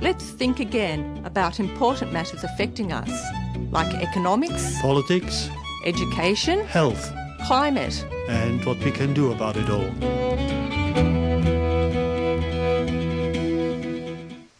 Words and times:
let's 0.00 0.30
think 0.30 0.60
again 0.60 1.22
about 1.24 1.58
important 1.58 2.12
matters 2.12 2.44
affecting 2.44 2.92
us, 2.92 3.10
like 3.70 3.92
economics, 3.94 4.80
politics, 4.80 5.48
education, 5.84 6.64
health, 6.66 7.12
climate, 7.46 8.04
and 8.28 8.64
what 8.64 8.78
we 8.84 8.90
can 8.90 9.14
do 9.14 9.32
about 9.32 9.56
it 9.56 9.70
all. 9.70 9.90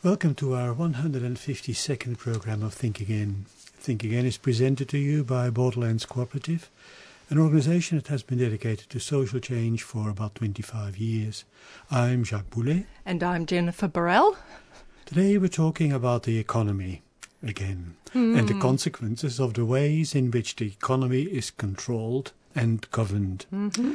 Welcome 0.03 0.35
to 0.37 0.55
our 0.55 0.75
152nd 0.75 2.17
program 2.17 2.63
of 2.63 2.73
Think 2.73 3.01
Again. 3.01 3.47
Think 3.49 4.05
Again 4.05 4.25
is 4.25 4.39
presented 4.39 4.89
to 4.91 4.99
you 4.99 5.25
by 5.25 5.51
Borderlands 5.51 6.07
Cooperative, 6.07 6.71
an 7.29 7.39
organization 7.39 7.99
that 7.99 8.07
has 8.07 8.23
been 8.23 8.39
dedicated 8.39 8.89
to 8.91 9.01
social 9.01 9.41
change 9.41 9.83
for 9.83 10.09
about 10.09 10.37
25 10.37 10.97
years. 10.97 11.45
I'm 11.91 12.23
Jacques 12.23 12.51
Boulet. 12.51 12.87
And 13.05 13.23
I'm 13.25 13.47
Jennifer 13.47 13.89
Burrell. 13.89 14.37
Today 15.07 15.39
we're 15.39 15.47
talking 15.47 15.93
about 15.93 16.25
the 16.25 16.37
economy 16.37 17.03
again 17.41 17.95
mm. 18.13 18.37
and 18.37 18.49
the 18.49 18.59
consequences 18.59 19.39
of 19.39 19.55
the 19.55 19.65
ways 19.65 20.17
in 20.17 20.33
which 20.33 20.57
the 20.57 20.67
economy 20.67 21.23
is 21.23 21.53
controlled 21.53 22.33
and 22.57 22.91
governed. 22.91 23.47
Mm-hmm. 23.55 23.95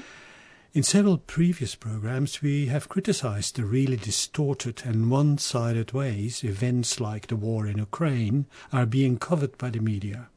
In 0.74 0.84
several 0.84 1.18
previous 1.18 1.76
programs, 1.76 2.42
we 2.42 2.68
have 2.68 2.88
criticized 2.88 3.58
the 3.58 3.66
really 3.66 3.98
distorted 3.98 4.84
and 4.86 5.12
one 5.12 5.38
sided 5.38 5.92
ways 5.92 6.46
events 6.46 7.02
like 7.02 7.28
the 7.28 7.36
war 7.36 7.68
in 7.68 7.80
Ukraine 7.80 8.46
are 8.72 8.86
being 8.86 9.20
covered 9.20 9.58
by 9.58 9.70
the 9.70 9.82
media. 9.82 10.30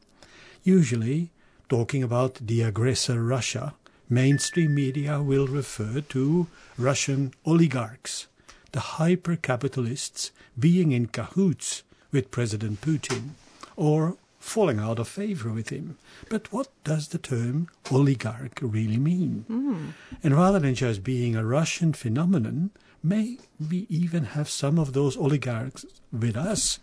Usually, 0.61 1.31
talking 1.69 2.03
about 2.03 2.35
the 2.45 2.63
aggressor 2.63 3.23
Russia, 3.23 3.75
mainstream 4.09 4.75
media 4.75 5.21
will 5.21 5.47
refer 5.47 6.01
to 6.01 6.47
Russian 6.77 7.33
oligarchs 7.45 8.27
the 8.75 8.99
hyper 8.99 9.37
capitalists 9.37 10.31
being 10.59 10.91
in 10.91 11.05
cahoots 11.05 11.83
with 12.11 12.29
President 12.29 12.81
Putin 12.81 13.29
or 13.77 14.17
falling 14.37 14.79
out 14.79 14.99
of 14.99 15.07
favor 15.07 15.49
with 15.49 15.69
him. 15.69 15.97
But 16.27 16.51
what 16.51 16.67
does 16.83 17.07
the 17.07 17.17
term 17.17 17.69
oligarch 17.89 18.59
really 18.61 18.97
mean? 18.97 19.45
Mm. 19.49 19.93
And 20.21 20.35
rather 20.35 20.59
than 20.59 20.75
just 20.75 21.05
being 21.05 21.37
a 21.37 21.45
Russian 21.45 21.93
phenomenon, 21.93 22.71
may 23.01 23.37
we 23.57 23.87
even 23.89 24.25
have 24.35 24.49
some 24.49 24.77
of 24.77 24.91
those 24.91 25.15
oligarchs 25.15 25.85
with 26.11 26.35
us 26.35 26.79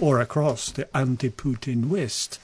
or 0.00 0.20
across 0.20 0.72
the 0.72 0.88
anti 0.96 1.30
Putin 1.30 1.88
West? 1.88 2.40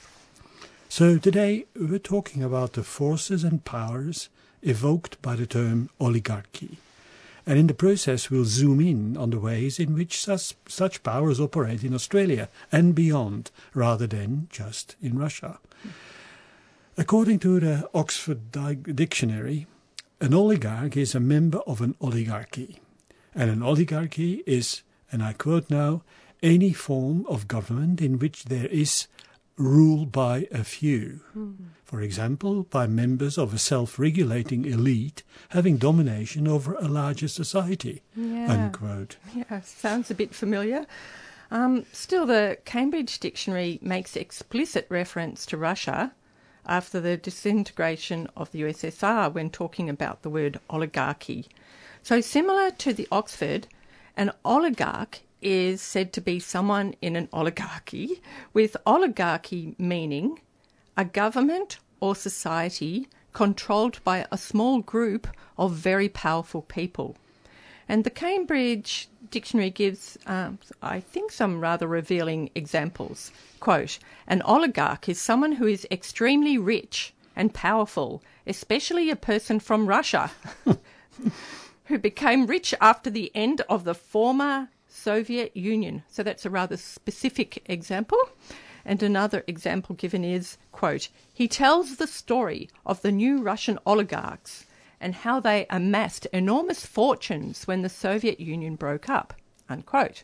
So 0.88 1.18
today 1.18 1.66
we're 1.74 1.98
talking 1.98 2.44
about 2.44 2.74
the 2.74 2.84
forces 2.84 3.42
and 3.42 3.64
powers 3.64 4.28
evoked 4.62 5.20
by 5.20 5.34
the 5.34 5.46
term 5.46 5.90
oligarchy 5.98 6.78
and 7.46 7.58
in 7.58 7.66
the 7.66 7.74
process 7.74 8.30
we'll 8.30 8.44
zoom 8.44 8.80
in 8.80 9.16
on 9.16 9.30
the 9.30 9.38
ways 9.38 9.78
in 9.78 9.94
which 9.94 10.20
such, 10.20 10.54
such 10.66 11.02
powers 11.02 11.40
operate 11.40 11.82
in 11.82 11.94
Australia 11.94 12.48
and 12.70 12.94
beyond, 12.94 13.50
rather 13.74 14.06
than 14.06 14.48
just 14.50 14.96
in 15.02 15.18
Russia. 15.18 15.58
According 16.96 17.38
to 17.40 17.58
the 17.58 17.88
Oxford 17.94 18.52
Dictionary, 18.94 19.66
an 20.20 20.34
oligarch 20.34 20.96
is 20.96 21.14
a 21.14 21.20
member 21.20 21.58
of 21.60 21.80
an 21.80 21.96
oligarchy, 22.00 22.78
and 23.34 23.50
an 23.50 23.62
oligarchy 23.62 24.42
is, 24.46 24.82
and 25.10 25.22
I 25.22 25.32
quote 25.32 25.70
now, 25.70 26.02
any 26.42 26.72
form 26.72 27.24
of 27.28 27.48
government 27.48 28.00
in 28.00 28.18
which 28.18 28.44
there 28.44 28.66
is 28.66 29.06
rule 29.62 30.06
by 30.06 30.46
a 30.50 30.64
few. 30.64 31.20
Mm-hmm. 31.36 31.64
For 31.84 32.00
example, 32.00 32.62
by 32.64 32.86
members 32.86 33.36
of 33.36 33.52
a 33.52 33.58
self 33.58 33.98
regulating 33.98 34.64
elite 34.64 35.22
having 35.50 35.76
domination 35.76 36.48
over 36.48 36.74
a 36.74 36.88
larger 36.88 37.28
society. 37.28 38.02
Yeah. 38.16 38.50
Unquote. 38.50 39.16
Yeah, 39.34 39.60
sounds 39.60 40.10
a 40.10 40.14
bit 40.14 40.34
familiar. 40.34 40.86
Um, 41.50 41.84
still, 41.92 42.24
the 42.24 42.56
Cambridge 42.64 43.18
Dictionary 43.20 43.78
makes 43.82 44.16
explicit 44.16 44.86
reference 44.88 45.44
to 45.46 45.58
Russia 45.58 46.14
after 46.64 46.98
the 46.98 47.18
disintegration 47.18 48.26
of 48.36 48.50
the 48.52 48.62
USSR 48.62 49.30
when 49.32 49.50
talking 49.50 49.90
about 49.90 50.22
the 50.22 50.30
word 50.30 50.58
oligarchy. 50.70 51.46
So, 52.02 52.22
similar 52.22 52.70
to 52.70 52.94
the 52.94 53.06
Oxford, 53.12 53.66
an 54.16 54.32
oligarch 54.44 55.20
is 55.42 55.82
said 55.82 56.12
to 56.12 56.20
be 56.20 56.38
someone 56.38 56.94
in 57.02 57.16
an 57.16 57.28
oligarchy, 57.32 58.22
with 58.52 58.76
oligarchy 58.86 59.74
meaning 59.76 60.40
a 60.96 61.04
government 61.04 61.78
or 62.00 62.14
society 62.14 63.08
controlled 63.32 64.02
by 64.04 64.26
a 64.30 64.38
small 64.38 64.80
group 64.80 65.26
of 65.58 65.72
very 65.72 66.08
powerful 66.08 66.62
people. 66.62 67.16
And 67.88 68.04
the 68.04 68.10
Cambridge 68.10 69.08
Dictionary 69.30 69.70
gives, 69.70 70.18
um, 70.26 70.58
I 70.82 71.00
think, 71.00 71.32
some 71.32 71.60
rather 71.60 71.86
revealing 71.86 72.50
examples. 72.54 73.32
Quote 73.60 73.98
An 74.26 74.42
oligarch 74.42 75.08
is 75.08 75.20
someone 75.20 75.52
who 75.52 75.66
is 75.66 75.86
extremely 75.90 76.58
rich 76.58 77.14
and 77.34 77.54
powerful, 77.54 78.22
especially 78.46 79.10
a 79.10 79.16
person 79.16 79.58
from 79.58 79.86
Russia, 79.86 80.30
who 81.86 81.98
became 81.98 82.46
rich 82.46 82.74
after 82.80 83.08
the 83.08 83.32
end 83.34 83.62
of 83.68 83.84
the 83.84 83.94
former 83.94 84.68
Soviet 85.02 85.56
Union. 85.56 86.04
So 86.08 86.22
that's 86.22 86.46
a 86.46 86.50
rather 86.50 86.76
specific 86.76 87.62
example. 87.66 88.18
And 88.84 89.02
another 89.02 89.44
example 89.46 89.94
given 89.94 90.24
is, 90.24 90.58
quote, 90.70 91.08
he 91.32 91.48
tells 91.48 91.96
the 91.96 92.06
story 92.06 92.68
of 92.86 93.02
the 93.02 93.12
new 93.12 93.42
Russian 93.42 93.78
oligarchs 93.84 94.66
and 95.00 95.14
how 95.14 95.40
they 95.40 95.66
amassed 95.68 96.26
enormous 96.26 96.86
fortunes 96.86 97.66
when 97.66 97.82
the 97.82 97.88
Soviet 97.88 98.38
Union 98.38 98.76
broke 98.76 99.08
up, 99.08 99.34
unquote, 99.68 100.22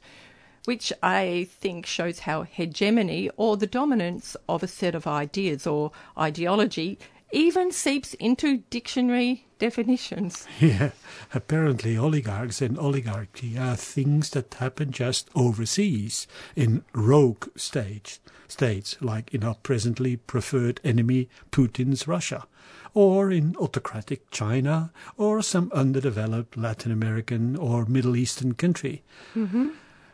which 0.65 0.93
I 1.03 1.49
think 1.50 1.87
shows 1.87 2.21
how 2.21 2.43
hegemony 2.43 3.31
or 3.37 3.56
the 3.56 3.67
dominance 3.67 4.37
of 4.49 4.62
a 4.62 4.69
set 4.69 4.94
of 4.94 5.06
ideas 5.06 5.67
or 5.67 5.91
ideology 6.17 6.99
even 7.31 7.72
seeps 7.72 8.15
into 8.15 8.59
dictionary 8.71 9.44
definitions. 9.59 10.47
Yeah, 10.61 10.91
apparently 11.34 11.97
oligarchs 11.97 12.62
and 12.62 12.78
oligarchy 12.78 13.59
are 13.59 13.77
things 13.77 14.31
that 14.31 14.55
happen 14.55 14.93
just 14.93 15.28
overseas 15.34 16.27
in 16.56 16.84
rogue 16.93 17.49
states, 17.56 18.21
states 18.49 18.97
like 19.00 19.34
in 19.34 19.44
our 19.44 19.55
presently 19.56 20.17
preferred 20.17 20.81
enemy 20.84 21.28
Putin's 21.50 22.09
Russia, 22.09 22.47
or 22.94 23.31
in 23.31 23.56
autocratic 23.56 24.31
China, 24.31 24.91
or 25.17 25.43
some 25.43 25.71
underdeveloped 25.75 26.56
Latin 26.56 26.93
American 26.93 27.56
or 27.56 27.84
Middle 27.84 28.17
Eastern 28.17 28.55
country. 28.55 29.03
Mm-hmm. 29.34 29.69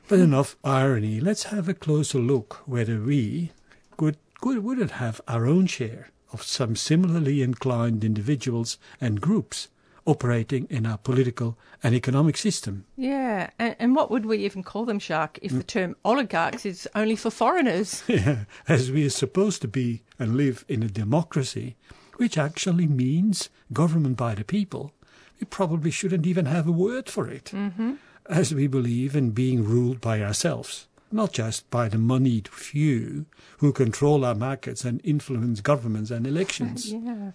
But 0.09 0.19
enough 0.19 0.57
irony. 0.63 1.21
Let's 1.21 1.45
have 1.45 1.69
a 1.69 1.75
closer 1.75 2.19
look 2.19 2.63
whether 2.67 3.01
we 3.01 3.53
could, 3.97 4.19
could 4.41 4.63
wouldn't 4.63 4.93
have 4.93 5.21
our 5.27 5.47
own 5.47 5.67
share 5.67 6.09
of 6.35 6.43
some 6.43 6.75
similarly 6.75 7.43
inclined 7.43 8.03
individuals 8.05 8.77
and 9.01 9.21
groups 9.21 9.69
operating 10.05 10.67
in 10.69 10.85
our 10.85 10.99
political 10.99 11.57
and 11.83 11.95
economic 11.95 12.37
system. 12.37 12.85
Yeah, 12.97 13.51
and, 13.59 13.77
and 13.79 13.97
what 13.97 14.11
would 14.11 14.27
we 14.27 14.39
even 14.39 14.63
call 14.65 14.85
them, 14.85 14.99
Jacques, 14.99 15.39
if 15.41 15.53
mm. 15.53 15.59
the 15.59 15.63
term 15.63 15.97
oligarchs 16.05 16.67
is 16.67 16.89
only 16.95 17.17
for 17.17 17.31
foreigners? 17.31 18.03
Yeah, 18.09 18.45
as 18.69 18.91
we 18.91 19.07
are 19.07 19.11
supposed 19.11 19.63
to 19.63 19.69
be 19.69 20.03
and 20.19 20.37
live 20.37 20.65
in 20.69 20.83
a 20.83 20.89
democracy, 20.89 21.77
which 22.17 22.37
actually 22.37 22.87
means 22.87 23.49
government 23.73 24.17
by 24.17 24.35
the 24.35 24.45
people, 24.45 24.93
we 25.41 25.47
probably 25.47 25.91
shouldn't 25.91 26.27
even 26.27 26.47
have 26.47 26.67
a 26.67 26.73
word 26.73 27.09
for 27.09 27.29
it, 27.29 27.53
mm-hmm. 27.55 27.95
as 28.29 28.53
we 28.53 28.67
believe 28.67 29.17
in 29.17 29.31
being 29.31 29.65
ruled 29.65 30.01
by 30.01 30.21
ourselves 30.21 30.89
not 31.15 31.33
just 31.33 31.71
by 31.71 31.89
the 31.89 31.97
moneyed 31.97 32.49
few 32.49 33.25
who 33.59 33.73
control 33.73 34.25
our 34.25 34.35
markets 34.35 34.85
and 34.85 35.01
influence 35.05 35.61
governments 35.61 36.11
and 36.11 36.27
elections. 36.27 36.93
yeah. 36.93 37.31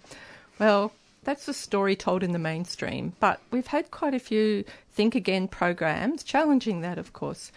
Well, 0.58 0.92
that's 1.24 1.46
the 1.46 1.54
story 1.54 1.96
told 1.96 2.22
in 2.22 2.32
the 2.32 2.38
mainstream, 2.38 3.14
but 3.20 3.40
we've 3.50 3.68
had 3.68 3.90
quite 3.90 4.12
a 4.12 4.18
few 4.18 4.64
Think 4.92 5.14
Again 5.14 5.48
programs 5.48 6.22
challenging 6.22 6.82
that, 6.82 6.98
of 6.98 7.14
course. 7.14 7.50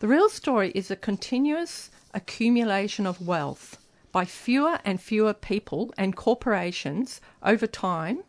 The 0.00 0.08
real 0.08 0.28
story 0.28 0.72
is 0.74 0.90
a 0.90 0.96
continuous 0.96 1.90
accumulation 2.12 3.06
of 3.06 3.24
wealth 3.24 3.78
by 4.10 4.24
fewer 4.24 4.80
and 4.84 5.00
fewer 5.00 5.32
people 5.32 5.94
and 5.96 6.16
corporations 6.16 7.20
over 7.42 7.68
time 7.68 8.24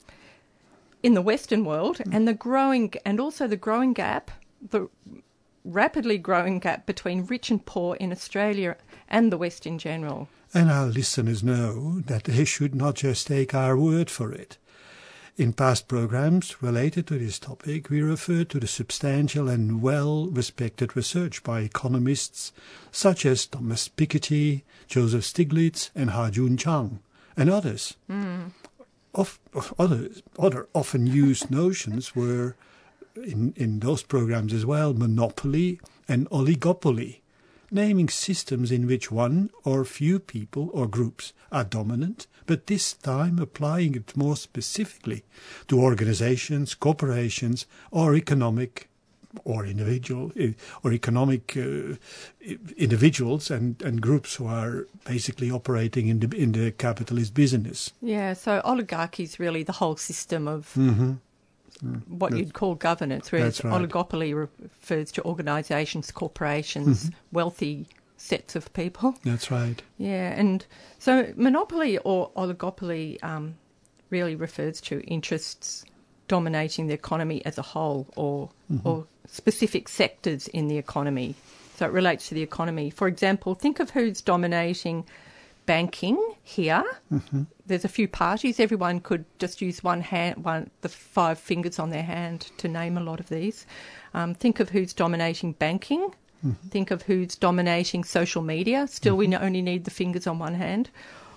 in 1.02 1.16
the 1.16 1.22
Western 1.22 1.66
world, 1.66 1.98
mm. 1.98 2.14
and 2.14 2.28
the 2.28 2.34
growing 2.34 2.94
and 3.06 3.20
also 3.20 3.48
the 3.48 3.58
growing 3.58 3.94
gap, 3.94 4.30
the 4.70 4.88
rapidly 5.64 6.18
growing 6.18 6.60
gap 6.60 6.86
between 6.86 7.26
rich 7.26 7.50
and 7.50 7.66
poor 7.66 7.96
in 7.96 8.12
Australia 8.12 8.78
and 9.08 9.32
the 9.32 9.38
West 9.38 9.66
in 9.66 9.78
general. 9.78 10.28
And 10.54 10.70
our 10.72 10.88
listeners 10.88 11.44
know 11.44 12.02
that 12.02 12.24
they 12.24 12.46
should 12.46 12.74
not 12.74 12.96
just 12.96 13.28
take 13.28 13.54
our 13.54 13.78
word 13.78 14.10
for 14.10 14.32
it. 14.32 14.58
In 15.40 15.54
past 15.54 15.88
programs 15.88 16.62
related 16.62 17.08
to 17.08 17.18
this 17.18 17.40
topic, 17.40 17.90
we 17.90 18.02
referred 18.02 18.50
to 18.50 18.60
the 18.60 18.68
substantial 18.68 19.48
and 19.48 19.82
well 19.82 20.28
respected 20.28 20.98
research 20.98 21.44
by 21.44 21.62
economists 21.62 22.52
such 22.92 23.26
as 23.26 23.46
Thomas 23.46 23.88
Piketty, 23.88 24.64
Joseph 24.88 25.24
Stiglitz, 25.24 25.92
and 25.96 26.10
Ha-Joon 26.10 26.58
Chang, 26.58 27.00
and 27.38 27.50
others. 27.50 27.96
Mm. 28.12 28.52
Of, 29.16 29.40
of 29.54 29.74
other, 29.80 30.10
other 30.38 30.68
often 30.76 31.08
used 31.08 31.50
notions 31.50 32.14
were 32.14 32.58
in, 33.24 33.54
in 33.56 33.80
those 33.80 34.04
programs 34.04 34.54
as 34.54 34.66
well 34.66 34.94
monopoly 34.94 35.80
and 36.08 36.30
oligopoly, 36.30 37.22
naming 37.72 38.10
systems 38.10 38.72
in 38.72 38.88
which 38.88 39.12
one 39.12 39.50
or 39.64 39.86
few 39.86 40.20
people 40.20 40.70
or 40.74 40.88
groups 40.88 41.34
are 41.52 41.64
dominant, 41.64 42.28
but 42.46 42.68
this 42.68 42.94
time 42.94 43.40
applying 43.40 43.96
it 43.96 44.18
more 44.18 44.36
specifically 44.36 45.24
to 45.68 45.80
organizations, 45.80 46.74
corporations, 46.74 47.66
or 47.92 48.16
economic 48.16 48.90
or 49.44 49.66
individual 49.66 50.32
eh, 50.36 50.54
or 50.84 50.92
economic 50.92 51.56
uh, 51.56 51.96
individuals 52.78 53.52
and, 53.52 53.82
and 53.84 54.02
groups 54.02 54.36
who 54.36 54.48
are 54.48 54.88
basically 55.06 55.52
operating 55.52 56.08
in 56.08 56.20
the 56.20 56.36
in 56.36 56.52
the 56.52 56.72
capitalist 56.72 57.34
business. 57.34 57.92
Yeah, 58.02 58.34
so 58.34 58.62
oligarchy 58.64 59.24
is 59.24 59.40
really 59.40 59.64
the 59.64 59.74
whole 59.74 59.98
system 59.98 60.48
of 60.48 60.74
Mm-hmm. 60.76 61.14
What 62.08 62.36
you'd 62.36 62.54
call 62.54 62.76
governance, 62.76 63.32
whereas 63.32 63.64
right. 63.64 63.74
oligopoly 63.74 64.34
refers 64.36 65.12
to 65.14 65.24
organisations, 65.24 66.12
corporations, 66.12 67.06
Mm-hmm. 67.06 67.16
wealthy 67.32 67.88
sets 68.18 68.56
of 68.56 68.72
people. 68.74 69.16
That's 69.24 69.50
right. 69.50 69.82
Yeah, 69.98 70.34
and 70.38 70.66
so 70.98 71.32
monopoly 71.36 71.98
or 72.00 72.32
oligopoly 72.36 73.24
um, 73.24 73.56
really 74.10 74.36
refers 74.36 74.82
to 74.82 75.00
interests 75.02 75.86
dominating 76.28 76.88
the 76.88 76.94
economy 76.94 77.44
as 77.46 77.58
a 77.58 77.62
whole 77.64 78.08
or 78.16 78.50
or 78.84 79.08
specific 79.26 79.88
sectors 79.90 80.48
in 80.50 80.68
the 80.68 80.78
economy. 80.78 81.36
So 81.78 81.86
it 81.86 81.92
relates 81.92 82.28
to 82.30 82.36
the 82.36 82.42
economy. 82.44 82.90
For 82.90 83.08
example, 83.08 83.56
think 83.56 83.80
of 83.80 83.90
who's 83.92 84.22
dominating 84.22 85.06
banking 85.70 86.18
here. 86.42 86.84
Mm-hmm. 87.14 87.44
There's 87.68 87.86
a 87.86 87.96
few 88.00 88.08
parties. 88.08 88.60
Everyone 88.60 89.00
could 89.00 89.24
just 89.38 89.62
use 89.62 89.84
one 89.84 90.02
hand, 90.02 90.44
one 90.44 90.72
the 90.82 90.90
five 90.90 91.38
fingers 91.38 91.78
on 91.78 91.92
their 91.92 92.02
hand 92.02 92.50
to 92.58 92.68
name 92.68 92.98
a 92.98 93.04
lot 93.04 93.20
of 93.20 93.30
these. 93.30 93.68
Um, 94.16 94.34
think 94.34 94.60
of 94.60 94.72
who's 94.72 94.94
dominating 94.94 95.52
banking. 95.52 96.10
Mm-hmm. 96.44 96.70
Think 96.70 96.90
of 96.90 97.04
who's 97.04 97.36
dominating 97.36 98.04
social 98.04 98.42
media. 98.42 98.88
Still, 98.88 99.16
we 99.16 99.28
mm-hmm. 99.28 99.44
only 99.44 99.62
need 99.62 99.86
the 99.86 99.92
fingers 99.92 100.26
on 100.26 100.40
one 100.40 100.56
hand. 100.56 100.90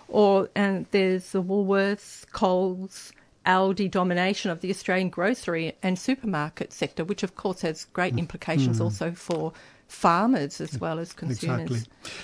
Or 0.09 0.49
and 0.55 0.87
there's 0.93 1.33
the 1.33 1.43
Woolworths, 1.43 2.25
Coles, 2.33 3.13
Aldi 3.45 3.91
domination 3.91 4.51
of 4.51 4.63
the 4.63 4.71
Australian 4.71 5.11
grocery 5.11 5.75
and 5.83 5.99
supermarket 5.99 6.73
sector, 6.73 7.05
which 7.05 7.23
of 7.23 7.35
course 7.35 7.61
has 7.61 7.85
great 7.93 8.17
implications 8.17 8.81
also 8.81 9.13
for 9.13 9.53
farmers 9.93 10.61
as 10.61 10.79
well 10.81 10.99
as 10.99 11.13
consumers. 11.13 11.61
Exactly. 11.61 11.81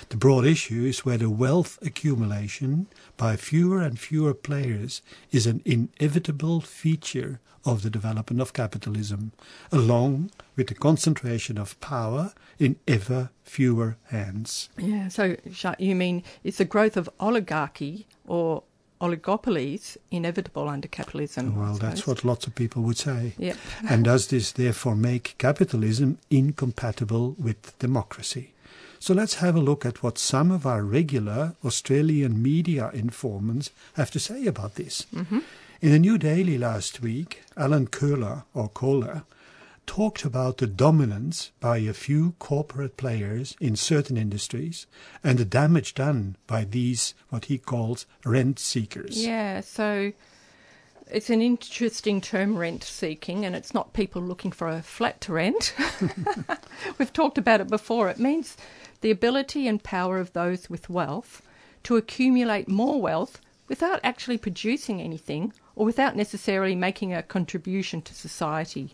The 0.09 0.17
broad 0.17 0.45
issue 0.45 0.83
is 0.83 1.05
whether 1.05 1.29
wealth 1.29 1.77
accumulation 1.81 2.87
by 3.15 3.35
fewer 3.35 3.81
and 3.81 3.99
fewer 3.99 4.33
players 4.33 5.01
is 5.31 5.45
an 5.45 5.61
inevitable 5.65 6.61
feature 6.61 7.39
of 7.65 7.83
the 7.83 7.89
development 7.89 8.41
of 8.41 8.53
capitalism, 8.53 9.31
along 9.71 10.31
with 10.55 10.67
the 10.67 10.75
concentration 10.75 11.57
of 11.57 11.79
power 11.79 12.33
in 12.57 12.77
ever 12.87 13.29
fewer 13.43 13.97
hands. 14.07 14.69
Yeah, 14.77 15.09
so 15.09 15.35
you 15.77 15.95
mean 15.95 16.23
it's 16.43 16.57
the 16.57 16.65
growth 16.65 16.97
of 16.97 17.09
oligarchy 17.19 18.07
or 18.25 18.63
oligopolies 19.01 19.97
inevitable 20.11 20.67
under 20.67 20.87
capitalism? 20.87 21.53
Oh, 21.55 21.61
well, 21.61 21.73
that's 21.75 22.05
what 22.05 22.25
lots 22.25 22.47
of 22.47 22.55
people 22.55 22.83
would 22.83 22.97
say. 22.97 23.33
Yep. 23.37 23.57
and 23.89 24.05
does 24.05 24.27
this 24.27 24.51
therefore 24.51 24.95
make 24.95 25.35
capitalism 25.37 26.17
incompatible 26.29 27.35
with 27.37 27.77
democracy? 27.79 28.53
So 28.99 29.13
let's 29.13 29.35
have 29.35 29.55
a 29.55 29.61
look 29.61 29.85
at 29.85 30.03
what 30.03 30.17
some 30.17 30.51
of 30.51 30.65
our 30.65 30.83
regular 30.83 31.55
Australian 31.63 32.41
media 32.41 32.91
informants 32.93 33.71
have 33.93 34.11
to 34.11 34.19
say 34.19 34.45
about 34.45 34.75
this. 34.75 35.05
Mm-hmm. 35.15 35.39
In 35.81 35.91
the 35.91 35.99
New 35.99 36.17
Daily 36.17 36.57
last 36.57 37.01
week, 37.01 37.43
Alan 37.55 37.87
Kohler, 37.87 38.43
or 38.53 38.67
Kohler, 38.67 39.23
talked 39.89 40.23
about 40.23 40.57
the 40.57 40.67
dominance 40.67 41.51
by 41.59 41.79
a 41.79 41.93
few 41.93 42.35
corporate 42.37 42.95
players 42.95 43.55
in 43.59 43.75
certain 43.75 44.17
industries 44.17 44.85
and 45.23 45.39
the 45.39 45.43
damage 45.43 45.95
done 45.95 46.35
by 46.45 46.63
these, 46.63 47.15
what 47.29 47.45
he 47.45 47.57
calls 47.57 48.05
rent 48.23 48.59
seekers. 48.59 49.25
Yeah, 49.25 49.61
so 49.61 50.13
it's 51.09 51.31
an 51.31 51.41
interesting 51.41 52.21
term, 52.21 52.55
rent 52.55 52.83
seeking, 52.83 53.43
and 53.43 53.55
it's 53.55 53.73
not 53.73 53.93
people 53.93 54.21
looking 54.21 54.51
for 54.51 54.67
a 54.67 54.83
flat 54.83 55.19
to 55.21 55.33
rent. 55.33 55.73
We've 56.99 57.11
talked 57.11 57.39
about 57.39 57.59
it 57.59 57.67
before. 57.67 58.09
It 58.09 58.19
means 58.19 58.57
the 59.01 59.09
ability 59.09 59.67
and 59.67 59.81
power 59.81 60.19
of 60.19 60.33
those 60.33 60.69
with 60.69 60.87
wealth 60.91 61.41
to 61.85 61.97
accumulate 61.97 62.67
more 62.67 63.01
wealth 63.01 63.41
without 63.67 63.99
actually 64.03 64.37
producing 64.37 65.01
anything 65.01 65.51
or 65.75 65.83
without 65.83 66.15
necessarily 66.15 66.75
making 66.75 67.11
a 67.11 67.23
contribution 67.23 68.03
to 68.03 68.13
society. 68.13 68.93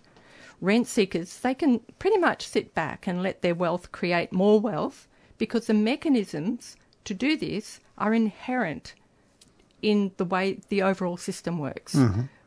Rent 0.65 0.87
seekers, 0.87 1.39
they 1.39 1.53
can 1.53 1.79
pretty 1.99 2.17
much 2.17 2.47
sit 2.47 2.73
back 2.73 3.07
and 3.07 3.21
let 3.21 3.41
their 3.41 3.53
wealth 3.55 3.91
create 3.91 4.31
more 4.31 4.59
wealth 4.59 5.07
because 5.37 5.67
the 5.67 5.73
mechanisms 5.73 6.75
to 7.03 7.13
do 7.13 7.37
this 7.37 7.79
are 7.97 8.13
inherent 8.13 8.95
in 9.81 10.11
the 10.17 10.25
way 10.25 10.59
the 10.69 10.81
overall 10.81 11.17
system 11.17 11.59
works. 11.59 11.95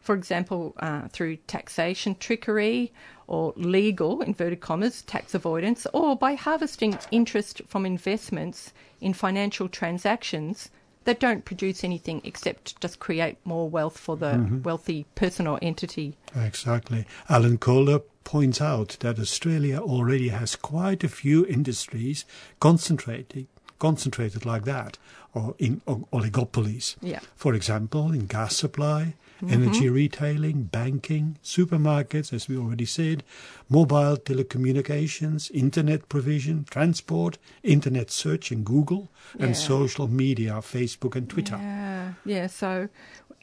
For 0.00 0.14
example, 0.14 0.74
uh, 0.78 1.08
through 1.08 1.36
taxation 1.46 2.16
trickery 2.18 2.92
or 3.26 3.52
legal, 3.56 4.22
inverted 4.22 4.60
commas, 4.60 5.02
tax 5.02 5.34
avoidance, 5.34 5.86
or 5.92 6.16
by 6.16 6.34
harvesting 6.34 6.98
interest 7.10 7.60
from 7.68 7.84
investments 7.86 8.72
in 9.00 9.12
financial 9.12 9.68
transactions 9.68 10.70
that 11.08 11.20
don't 11.20 11.46
produce 11.46 11.84
anything 11.84 12.20
except 12.22 12.78
just 12.82 12.98
create 12.98 13.38
more 13.46 13.66
wealth 13.66 13.96
for 13.96 14.14
the 14.14 14.32
mm-hmm. 14.32 14.60
wealthy 14.60 15.06
person 15.14 15.46
or 15.46 15.58
entity. 15.62 16.14
Exactly. 16.36 17.06
Alan 17.30 17.56
Kohler 17.56 18.00
points 18.24 18.60
out 18.60 18.98
that 19.00 19.18
Australia 19.18 19.78
already 19.78 20.28
has 20.28 20.54
quite 20.54 21.02
a 21.02 21.08
few 21.08 21.46
industries 21.46 22.26
concentrated, 22.60 23.46
concentrated 23.78 24.44
like 24.44 24.64
that, 24.64 24.98
or 25.32 25.54
in 25.58 25.80
oligopolies. 26.12 26.96
Yeah. 27.00 27.20
For 27.34 27.54
example, 27.54 28.12
in 28.12 28.26
gas 28.26 28.54
supply, 28.54 29.14
Mm-hmm. 29.40 29.52
energy 29.54 29.88
retailing, 29.88 30.64
banking, 30.64 31.38
supermarkets, 31.44 32.32
as 32.32 32.48
we 32.48 32.56
already 32.56 32.86
said, 32.86 33.22
mobile 33.68 34.16
telecommunications, 34.16 35.48
internet 35.52 36.08
provision, 36.08 36.64
transport, 36.68 37.38
internet 37.62 38.10
search 38.10 38.50
in 38.50 38.64
Google, 38.64 39.08
and 39.38 39.56
social 39.56 40.08
media, 40.08 40.54
Facebook 40.54 41.14
and 41.14 41.28
Twitter. 41.28 41.56
Yeah, 41.56 42.12
yeah. 42.24 42.46
So, 42.48 42.88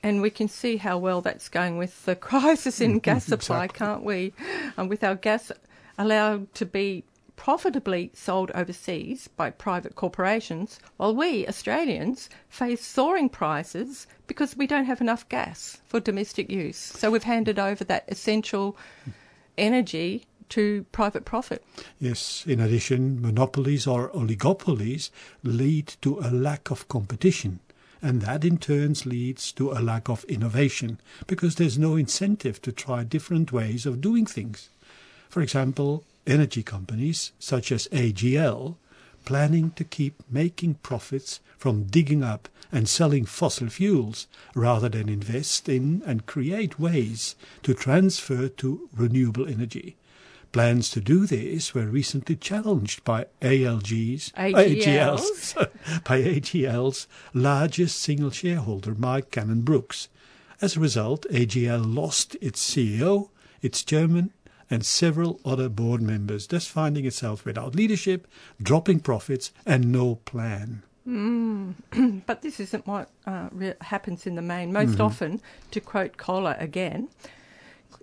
and 0.03 0.21
we 0.21 0.29
can 0.29 0.47
see 0.49 0.77
how 0.77 0.97
well 0.97 1.21
that's 1.21 1.47
going 1.49 1.77
with 1.77 2.03
the 2.05 2.15
crisis 2.29 2.81
in 2.81 2.99
gas 2.99 3.25
supply, 3.33 3.65
Exactly. 3.65 3.85
can't 3.87 4.03
we? 4.03 4.33
And 4.77 4.89
with 4.89 5.03
our 5.03 5.15
gas 5.15 5.51
allowed 5.97 6.53
to 6.55 6.65
be 6.65 7.03
profitably 7.35 8.11
sold 8.13 8.51
overseas 8.51 9.27
by 9.27 9.49
private 9.49 9.95
corporations, 9.95 10.79
while 10.97 11.15
we 11.15 11.47
Australians 11.47 12.29
face 12.49 12.85
soaring 12.85 13.29
prices 13.29 14.07
because 14.27 14.57
we 14.57 14.67
don't 14.67 14.85
have 14.85 15.01
enough 15.01 15.27
gas 15.29 15.81
for 15.85 15.99
domestic 15.99 16.49
use. 16.49 16.77
So 16.77 17.11
we've 17.11 17.23
handed 17.23 17.59
over 17.59 17.83
that 17.83 18.05
essential 18.07 18.77
energy 19.57 20.25
to 20.49 20.85
private 20.91 21.25
profit. 21.25 21.63
Yes, 21.99 22.43
in 22.45 22.59
addition, 22.59 23.21
monopolies 23.21 23.87
or 23.87 24.09
oligopolies 24.09 25.09
lead 25.43 25.95
to 26.01 26.19
a 26.19 26.29
lack 26.29 26.69
of 26.71 26.87
competition. 26.87 27.59
And 28.01 28.21
that 28.21 28.45
in 28.45 28.59
turn 28.59 28.93
leads 29.05 29.51
to 29.53 29.71
a 29.71 29.81
lack 29.81 30.09
of 30.09 30.25
innovation 30.25 30.99
because 31.25 31.55
there's 31.55 31.79
no 31.79 31.95
incentive 31.95 32.61
to 32.61 32.71
try 32.71 33.03
different 33.03 33.51
ways 33.51 33.85
of 33.85 34.01
doing 34.01 34.27
things. 34.27 34.69
For 35.29 35.41
example, 35.41 36.03
energy 36.27 36.63
companies 36.63 37.31
such 37.39 37.71
as 37.71 37.87
AGL 37.89 38.75
planning 39.25 39.71
to 39.71 39.83
keep 39.83 40.23
making 40.29 40.75
profits 40.75 41.39
from 41.57 41.85
digging 41.85 42.23
up 42.23 42.47
and 42.71 42.87
selling 42.87 43.25
fossil 43.25 43.69
fuels 43.69 44.27
rather 44.53 44.87
than 44.89 45.09
invest 45.09 45.67
in 45.67 46.01
and 46.05 46.25
create 46.25 46.79
ways 46.79 47.35
to 47.63 47.73
transfer 47.73 48.47
to 48.47 48.89
renewable 48.95 49.47
energy. 49.47 49.97
Plans 50.51 50.89
to 50.91 51.01
do 51.01 51.25
this 51.25 51.73
were 51.73 51.87
recently 51.87 52.35
challenged 52.35 53.03
by 53.03 53.25
ALG's, 53.41 54.31
AGL's. 54.37 55.53
by 56.05 56.21
AGL's 56.21 57.07
largest 57.33 57.99
single 57.99 58.31
shareholder, 58.31 58.95
Mike 58.95 59.31
Cannon 59.31 59.61
Brookes. 59.63 60.07
As 60.61 60.77
a 60.77 60.79
result, 60.79 61.25
AGL 61.29 61.83
lost 61.93 62.37
its 62.39 62.63
CEO, 62.63 63.29
its 63.61 63.83
chairman, 63.83 64.31
and 64.69 64.85
several 64.85 65.39
other 65.45 65.69
board 65.69 66.01
members, 66.01 66.47
thus 66.47 66.67
finding 66.67 67.05
itself 67.05 67.45
without 67.45 67.75
leadership, 67.75 68.27
dropping 68.61 68.99
profits, 68.99 69.51
and 69.65 69.91
no 69.91 70.15
plan. 70.25 70.83
But 72.25 72.41
this 72.41 72.59
isn't 72.59 72.87
what 72.87 73.09
uh, 73.27 73.49
re- 73.51 73.75
happens 73.81 74.25
in 74.25 74.35
the 74.35 74.41
main. 74.41 74.73
Most 74.73 74.99
often, 74.99 75.39
to 75.71 75.79
quote 75.79 76.17
Kohler 76.17 76.55
again, 76.59 77.09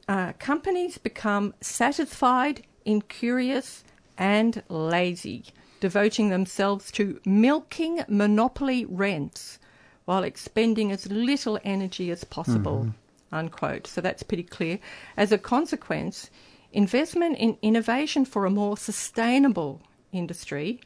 uh, 0.07 0.33
companies 0.38 0.99
become 0.99 1.52
satisfied, 1.61 2.64
incurious, 2.85 3.83
and 4.16 4.62
lazy, 4.69 5.47
devoting 5.81 6.28
themselves 6.28 6.92
to 6.92 7.21
milking 7.25 8.04
monopoly 8.09 8.85
rents 8.85 9.59
while 10.04 10.23
expending 10.23 10.92
as 10.92 11.11
little 11.11 11.59
energy 11.64 12.11
as 12.11 12.23
possible. 12.25 12.92
Unquote. 13.33 13.87
So 13.87 14.00
that's 14.00 14.23
pretty 14.23 14.42
clear. 14.42 14.78
As 15.16 15.33
a 15.33 15.38
consequence, 15.38 16.31
Investment 16.72 17.36
in 17.38 17.58
innovation 17.62 18.24
for 18.24 18.46
a 18.46 18.50
more 18.50 18.76
sustainable 18.76 19.82
industry 20.12 20.80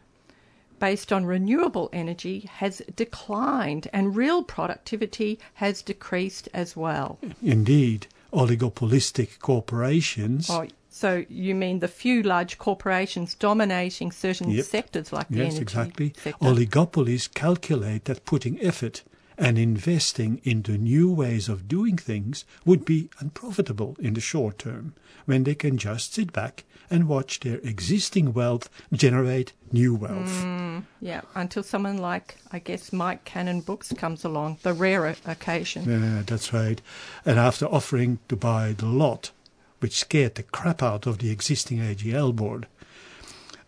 based 0.78 1.12
on 1.12 1.24
renewable 1.24 1.88
energy 1.92 2.48
has 2.56 2.82
declined 2.96 3.88
and 3.92 4.16
real 4.16 4.42
productivity 4.42 5.38
has 5.54 5.82
decreased 5.82 6.48
as 6.52 6.76
well. 6.76 7.18
Indeed, 7.42 8.08
oligopolistic 8.32 9.38
corporations. 9.38 10.50
Oh, 10.50 10.66
so 10.90 11.24
you 11.28 11.54
mean 11.54 11.78
the 11.78 11.88
few 11.88 12.22
large 12.22 12.58
corporations 12.58 13.34
dominating 13.34 14.10
certain 14.12 14.50
Yep. 14.50 14.64
sectors 14.64 15.12
like 15.12 15.28
the 15.28 15.36
yes, 15.38 15.54
energy 15.54 15.62
exactly. 15.62 16.12
sector? 16.16 16.44
Oligopolies 16.44 17.32
calculate 17.32 18.04
that 18.06 18.24
putting 18.24 18.60
effort 18.60 19.02
and 19.38 19.58
investing 19.58 20.40
into 20.44 20.78
new 20.78 21.12
ways 21.12 21.48
of 21.48 21.68
doing 21.68 21.96
things 21.96 22.44
would 22.64 22.84
be 22.84 23.10
unprofitable 23.18 23.96
in 23.98 24.14
the 24.14 24.20
short 24.20 24.58
term 24.58 24.94
when 25.26 25.44
they 25.44 25.54
can 25.54 25.76
just 25.76 26.14
sit 26.14 26.32
back 26.32 26.64
and 26.90 27.08
watch 27.08 27.40
their 27.40 27.58
existing 27.58 28.32
wealth 28.32 28.70
generate 28.92 29.52
new 29.72 29.94
wealth. 29.94 30.42
Mm, 30.44 30.84
yeah, 31.00 31.22
until 31.34 31.62
someone 31.62 31.98
like 31.98 32.36
I 32.52 32.60
guess 32.60 32.92
Mike 32.92 33.24
Cannon 33.24 33.60
Brookes 33.60 33.92
comes 33.92 34.24
along, 34.24 34.58
the 34.62 34.72
rare 34.72 35.16
occasion. 35.26 35.84
Yeah, 35.88 36.22
that's 36.24 36.52
right. 36.52 36.80
And 37.24 37.38
after 37.38 37.66
offering 37.66 38.20
to 38.28 38.36
buy 38.36 38.72
the 38.72 38.86
lot, 38.86 39.32
which 39.80 39.98
scared 39.98 40.36
the 40.36 40.42
crap 40.42 40.82
out 40.82 41.06
of 41.06 41.18
the 41.18 41.30
existing 41.30 41.78
AGL 41.78 42.34
board. 42.34 42.66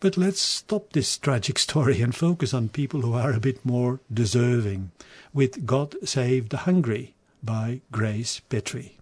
But 0.00 0.17
let's 0.17 0.40
stop 0.40 0.93
this 0.93 1.19
tragic 1.19 1.59
story 1.59 2.00
and 2.00 2.14
focus 2.14 2.55
on 2.55 2.69
people 2.69 3.00
who 3.00 3.14
are 3.14 3.33
a 3.33 3.40
bit 3.40 3.64
more 3.64 3.99
deserving, 4.12 4.93
with 5.35 5.67
God 5.67 5.97
Save 6.05 6.50
the 6.50 6.59
Hungry 6.59 7.14
by 7.43 7.81
Grace 7.90 8.40
Petrie. 8.49 8.95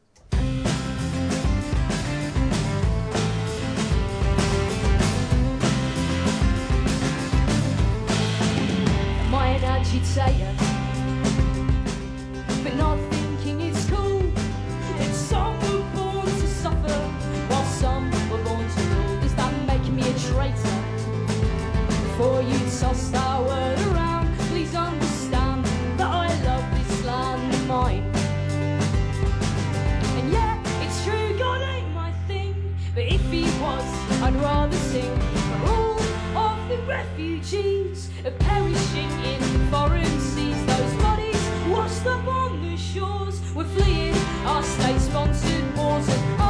Refugees 36.97 38.11
perishing 38.39 39.11
in 39.33 39.41
foreign 39.71 40.21
seas. 40.21 40.61
Those 40.67 40.95
bodies 41.03 41.43
washed 41.69 42.07
up 42.07 42.27
on 42.27 42.63
the 42.63 42.77
shores 42.77 43.37
were 43.55 43.65
fleeing 43.65 44.15
our 44.47 44.63
state-sponsored 44.63 45.77
wars. 45.77 46.46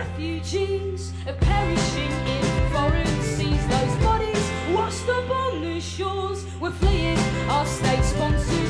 Of 0.00 0.18
are 1.26 1.34
perishing 1.34 2.12
in 2.34 2.44
foreign 2.72 3.22
seas. 3.22 3.64
Those 3.68 3.96
bodies 4.04 4.50
washed 4.72 5.08
up 5.08 5.30
on 5.30 5.60
the 5.62 5.80
shores 5.80 6.44
We're 6.60 6.70
fleeing 6.70 7.18
our 7.48 7.66
state-sponsored 7.66 8.63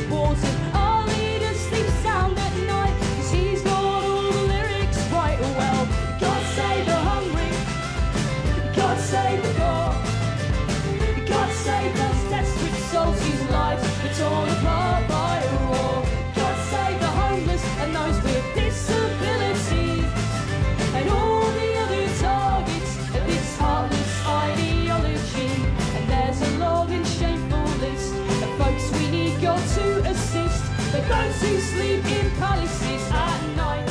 sleep 31.75 32.04
in 32.04 32.30
palaces 32.38 33.11
at 33.11 33.56
night, 33.56 33.88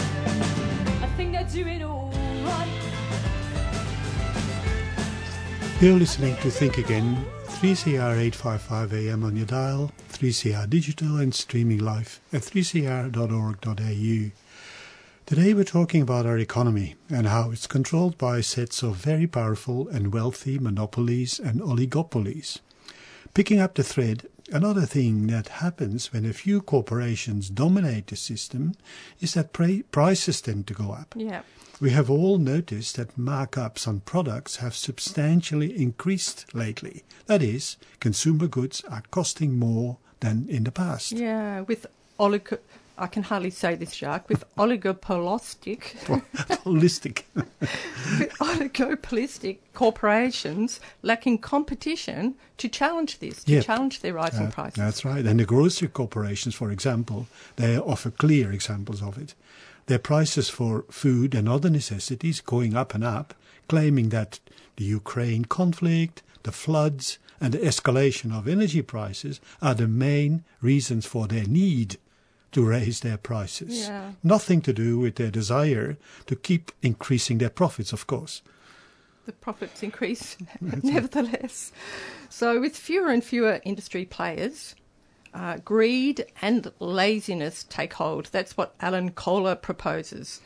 I 1.02 1.08
think 1.16 1.34
they're 1.34 1.44
doing 1.44 1.84
all 1.84 2.12
right. 2.44 2.70
You're 5.80 6.00
listening 6.00 6.36
to 6.38 6.50
Think 6.50 6.78
Again, 6.78 7.26
3CR 7.46 8.18
855 8.18 8.94
AM 8.94 9.24
on 9.24 9.36
your 9.36 9.46
dial, 9.46 9.92
3CR 10.12 10.70
digital 10.70 11.18
and 11.18 11.34
streaming 11.34 11.80
live 11.80 12.20
at 12.32 12.42
3cr.org.au. 12.42 14.32
Today 15.26 15.54
we're 15.54 15.64
talking 15.64 16.02
about 16.02 16.26
our 16.26 16.38
economy 16.38 16.96
and 17.10 17.28
how 17.28 17.52
it's 17.52 17.68
controlled 17.68 18.18
by 18.18 18.42
sets 18.42 18.84
of 18.84 18.96
very 18.96 19.28
powerful 19.28 19.88
and 19.88 20.14
wealthy 20.14 20.60
monopolies 20.60 21.40
and 21.40 21.62
oligopolies. 21.62 22.60
Picking 23.34 23.60
up 23.60 23.76
the 23.76 23.84
thread, 23.84 24.28
another 24.52 24.86
thing 24.86 25.28
that 25.28 25.48
happens 25.48 26.12
when 26.12 26.26
a 26.26 26.34
few 26.34 26.62
corporations 26.62 27.50
dominate 27.50 28.08
the 28.08 28.16
system 28.16 28.74
is 29.20 29.34
that 29.34 29.54
pra- 29.54 29.84
prices 29.92 30.42
tend 30.42 30.68
to 30.68 30.74
go 30.74 30.92
up. 30.92 31.14
Yeah. 31.18 31.42
We 31.80 31.90
have 31.92 32.10
all 32.10 32.38
noticed 32.38 32.96
that 32.96 33.18
markups 33.18 33.88
on 33.88 34.02
products 34.02 34.58
have 34.58 34.76
substantially 34.76 35.76
increased 35.82 36.54
lately. 36.54 37.04
That 37.26 37.42
is, 37.42 37.78
consumer 38.00 38.48
goods 38.48 38.84
are 38.90 39.04
costing 39.12 39.58
more 39.60 39.98
than 40.20 40.48
in 40.50 40.64
the 40.64 40.72
past. 40.72 41.12
Yeah, 41.12 41.62
with 41.62 41.86
oligo, 42.20 42.60
I 42.98 43.08
can 43.08 43.24
hardly 43.24 43.50
say 43.50 43.76
this, 43.76 43.94
Jacques, 43.96 44.30
with 44.30 44.44
oligopolistic, 44.56 45.82
Holistic. 46.64 47.24
oligopolistic 48.40 49.58
corporations 49.74 50.80
lacking 51.02 51.40
competition 51.40 52.36
to 52.58 52.68
challenge 52.70 53.20
this, 53.20 53.44
to 53.46 53.54
Yep. 53.54 53.66
challenge 53.66 54.00
their 54.02 54.14
rising 54.14 54.48
Uh, 54.48 54.52
prices. 54.52 54.78
That's 54.78 55.04
right. 55.06 55.26
And 55.26 55.40
the 55.40 55.46
grocery 55.46 55.88
corporations, 55.88 56.56
for 56.56 56.72
example, 56.72 57.28
they 57.56 57.78
offer 57.78 58.12
clear 58.12 58.52
examples 58.52 59.02
of 59.02 59.18
it. 59.18 59.34
Their 59.88 60.00
prices 60.00 60.50
for 60.50 60.86
food 60.90 61.34
and 61.36 61.50
other 61.50 61.70
necessities 61.70 62.42
going 62.42 62.76
up 62.76 62.94
and 62.94 63.04
up, 63.04 63.34
claiming 63.68 64.10
that 64.10 64.40
the 64.78 64.86
Ukraine 64.86 65.46
conflict, 65.46 66.22
the 66.44 66.52
floods, 66.52 67.18
and 67.42 67.54
the 67.54 67.60
escalation 67.60 68.32
of 68.32 68.48
energy 68.48 68.82
prices 68.82 69.42
are 69.62 69.74
the 69.76 69.88
main 69.88 70.44
reasons 70.62 71.06
for 71.06 71.28
their 71.28 71.46
need 71.46 71.98
to 72.54 72.66
raise 72.66 73.02
their 73.02 73.18
prices. 73.18 73.88
Yeah. 73.88 74.12
Nothing 74.24 74.62
to 74.62 74.74
do 74.74 75.00
with 75.00 75.16
their 75.16 75.32
desire 75.32 75.98
to 76.28 76.36
keep 76.36 76.72
increasing 76.82 77.38
their 77.40 77.50
profits, 77.50 77.94
of 77.94 78.08
course. 78.08 78.42
the 79.26 79.32
profits 79.32 79.84
increase 79.84 80.38
nevertheless. 80.62 81.72
So, 82.30 82.60
with 82.60 82.76
fewer 82.76 83.10
and 83.10 83.24
fewer 83.24 83.60
industry 83.64 84.06
players, 84.06 84.76
uh, 85.34 85.58
greed 85.66 86.26
and 86.42 86.72
laziness 86.80 87.64
take 87.70 87.94
hold. 87.94 88.28
That's 88.32 88.56
what 88.58 88.76
Alan 88.82 89.12
Kohler 89.12 89.56
proposes. 89.56 90.42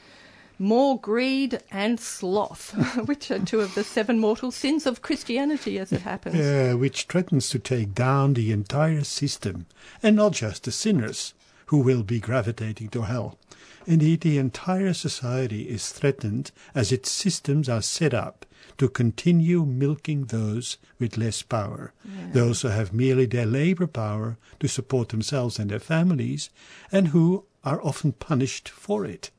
More 0.59 0.99
greed 0.99 1.59
and 1.71 1.99
sloth, 1.99 2.71
which 3.05 3.29
are 3.29 3.39
two 3.39 3.59
of 3.61 3.75
the 3.75 3.83
seven 3.83 4.17
mortal 4.19 4.51
sins 4.51 4.85
of 4.87 5.01
Christianity 5.03 5.77
as 5.77 5.91
it 5.91 6.01
happens. 6.01 6.35
Yeah, 6.37 6.73
which 6.73 7.03
threatens 7.03 7.49
to 7.49 7.59
take 7.59 7.93
down 7.93 8.33
the 8.33 8.51
entire 8.51 9.03
system, 9.03 9.67
and 10.01 10.15
not 10.15 10.31
just 10.33 10.63
the 10.63 10.71
sinners, 10.71 11.33
who 11.67 11.79
will 11.79 12.03
be 12.03 12.19
gravitating 12.19 12.89
to 12.89 13.03
hell. 13.03 13.38
Indeed, 13.86 14.21
the 14.21 14.38
entire 14.38 14.93
society 14.93 15.69
is 15.69 15.89
threatened 15.89 16.51
as 16.75 16.91
its 16.91 17.09
systems 17.09 17.69
are 17.69 17.81
set 17.81 18.13
up 18.13 18.45
to 18.77 18.89
continue 18.89 19.65
milking 19.65 20.25
those 20.25 20.77
with 21.00 21.17
less 21.17 21.41
power, 21.41 21.93
those 22.33 22.62
who 22.62 22.67
have 22.67 22.93
merely 22.93 23.25
their 23.25 23.45
labor 23.45 23.88
power 23.88 24.38
to 24.59 24.67
support 24.67 25.09
themselves 25.09 25.57
and 25.57 25.71
their 25.71 25.79
families, 25.79 26.50
and 26.91 27.09
who 27.09 27.45
are 27.63 27.81
often 27.81 28.12
punished 28.12 28.67
for 28.67 29.05
it. 29.05 29.31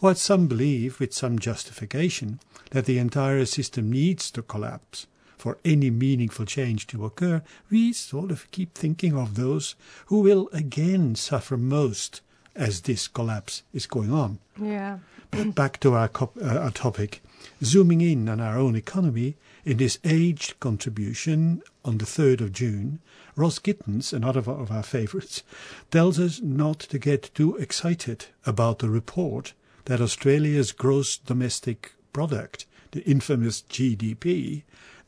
What 0.00 0.18
some 0.18 0.46
believe, 0.46 1.00
with 1.00 1.14
some 1.14 1.38
justification, 1.38 2.40
that 2.70 2.84
the 2.84 2.98
entire 2.98 3.46
system 3.46 3.90
needs 3.90 4.30
to 4.32 4.42
collapse 4.42 5.06
for 5.36 5.58
any 5.64 5.90
meaningful 5.90 6.46
change 6.46 6.86
to 6.88 7.04
occur, 7.04 7.42
we 7.70 7.92
sort 7.92 8.30
of 8.30 8.50
keep 8.50 8.74
thinking 8.74 9.16
of 9.16 9.34
those 9.34 9.74
who 10.06 10.20
will 10.20 10.48
again 10.52 11.14
suffer 11.14 11.56
most 11.56 12.20
as 12.54 12.82
this 12.82 13.06
collapse 13.06 13.62
is 13.72 13.86
going 13.86 14.12
on. 14.12 14.38
Yeah. 14.60 14.98
But 15.30 15.54
back 15.54 15.80
to 15.80 15.94
our, 15.94 16.10
uh, 16.40 16.58
our 16.58 16.70
topic, 16.70 17.22
zooming 17.62 18.00
in 18.00 18.28
on 18.28 18.40
our 18.40 18.58
own 18.58 18.76
economy, 18.76 19.36
in 19.64 19.76
this 19.78 19.98
aged 20.04 20.58
contribution 20.60 21.60
on 21.84 21.98
the 21.98 22.04
3rd 22.04 22.40
of 22.40 22.52
June, 22.52 23.00
Ross 23.34 23.58
Gittins, 23.58 24.12
another 24.12 24.38
of 24.38 24.70
our 24.70 24.82
favourites, 24.82 25.42
tells 25.90 26.18
us 26.18 26.40
not 26.40 26.78
to 26.78 26.98
get 26.98 27.34
too 27.34 27.56
excited 27.56 28.26
about 28.46 28.78
the 28.78 28.88
report 28.88 29.52
that 29.84 30.00
Australia's 30.00 30.72
gross 30.72 31.18
domestic 31.18 31.92
product, 32.12 32.64
the 32.92 33.02
infamous 33.02 33.62
GDP, 33.62 34.62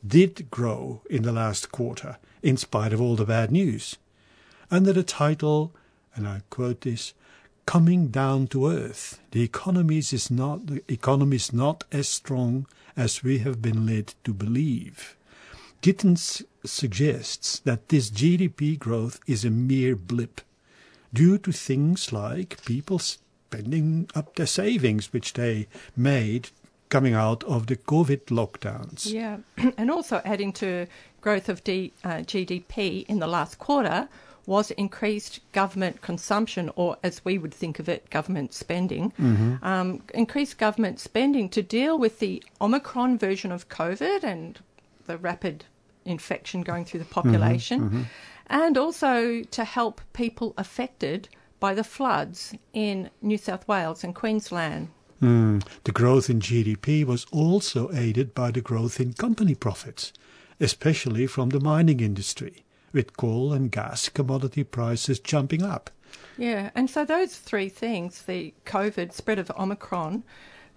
did 0.08 0.50
grow 0.50 1.02
in 1.10 1.22
the 1.22 1.32
last 1.32 1.70
quarter, 1.70 2.16
in 2.42 2.56
spite 2.56 2.92
of 2.92 3.00
all 3.00 3.16
the 3.16 3.24
bad 3.24 3.52
news. 3.52 3.96
Under 4.70 4.92
the 4.92 5.02
title, 5.02 5.72
and 6.14 6.26
I 6.26 6.42
quote 6.50 6.80
this, 6.80 7.14
coming 7.66 8.08
down 8.08 8.46
to 8.46 8.66
earth. 8.66 9.20
The 9.32 9.42
economy 9.42 9.98
is 9.98 10.30
not 10.30 10.66
the 10.66 10.82
economy 10.88 11.36
is 11.36 11.52
not 11.52 11.84
as 11.92 12.08
strong 12.08 12.66
as 12.96 13.22
we 13.22 13.40
have 13.40 13.60
been 13.60 13.86
led 13.86 14.14
to 14.24 14.32
believe. 14.32 15.16
Gittins 15.82 16.42
suggests 16.64 17.60
that 17.60 17.90
this 17.90 18.10
GDP 18.10 18.78
growth 18.78 19.20
is 19.26 19.44
a 19.44 19.50
mere 19.50 19.94
blip 19.94 20.40
due 21.12 21.38
to 21.38 21.52
things 21.52 22.12
like 22.12 22.64
people 22.64 22.98
spending 22.98 24.08
up 24.14 24.34
their 24.34 24.46
savings 24.46 25.12
which 25.12 25.34
they 25.34 25.68
made 25.96 26.48
coming 26.88 27.14
out 27.14 27.44
of 27.44 27.66
the 27.66 27.76
COVID 27.76 28.26
lockdowns. 28.26 29.10
Yeah, 29.10 29.38
and 29.76 29.90
also 29.90 30.20
adding 30.24 30.52
to 30.54 30.86
growth 31.20 31.48
of 31.48 31.62
D, 31.64 31.92
uh, 32.04 32.18
GDP 32.18 33.04
in 33.06 33.18
the 33.18 33.26
last 33.26 33.58
quarter 33.58 34.08
was 34.46 34.70
increased 34.72 35.40
government 35.52 36.00
consumption, 36.00 36.70
or 36.74 36.96
as 37.02 37.22
we 37.22 37.36
would 37.36 37.52
think 37.52 37.78
of 37.78 37.86
it, 37.86 38.08
government 38.08 38.54
spending. 38.54 39.12
Um, 39.62 40.02
increased 40.14 40.56
government 40.56 40.98
spending 41.00 41.50
to 41.50 41.62
deal 41.62 41.98
with 41.98 42.18
the 42.18 42.42
Omicron 42.58 43.18
version 43.18 43.52
of 43.52 43.68
COVID 43.68 44.24
and 44.24 44.58
the 45.06 45.18
rapid 45.18 45.66
infection 46.06 46.62
going 46.62 46.86
through 46.86 47.00
the 47.00 47.06
population, 47.06 48.06
and 48.46 48.78
also 48.78 49.42
to 49.42 49.64
help 49.64 50.00
people 50.14 50.54
affected 50.56 51.28
by 51.60 51.74
the 51.74 51.84
floods 51.84 52.54
in 52.72 53.10
New 53.20 53.36
South 53.36 53.68
Wales 53.68 54.02
and 54.02 54.14
Queensland. 54.14 54.88
Mm. 55.22 55.64
The 55.84 55.92
growth 55.92 56.30
in 56.30 56.40
GDP 56.40 57.04
was 57.04 57.26
also 57.32 57.90
aided 57.92 58.34
by 58.34 58.50
the 58.50 58.60
growth 58.60 59.00
in 59.00 59.14
company 59.14 59.54
profits, 59.54 60.12
especially 60.60 61.26
from 61.26 61.50
the 61.50 61.60
mining 61.60 62.00
industry, 62.00 62.64
with 62.92 63.16
coal 63.16 63.52
and 63.52 63.70
gas 63.70 64.08
commodity 64.08 64.64
prices 64.64 65.18
jumping 65.18 65.62
up. 65.62 65.90
Yeah, 66.36 66.70
and 66.74 66.88
so 66.88 67.04
those 67.04 67.36
three 67.36 67.68
things 67.68 68.22
the 68.22 68.54
COVID, 68.64 69.12
spread 69.12 69.38
of 69.38 69.50
Omicron, 69.58 70.22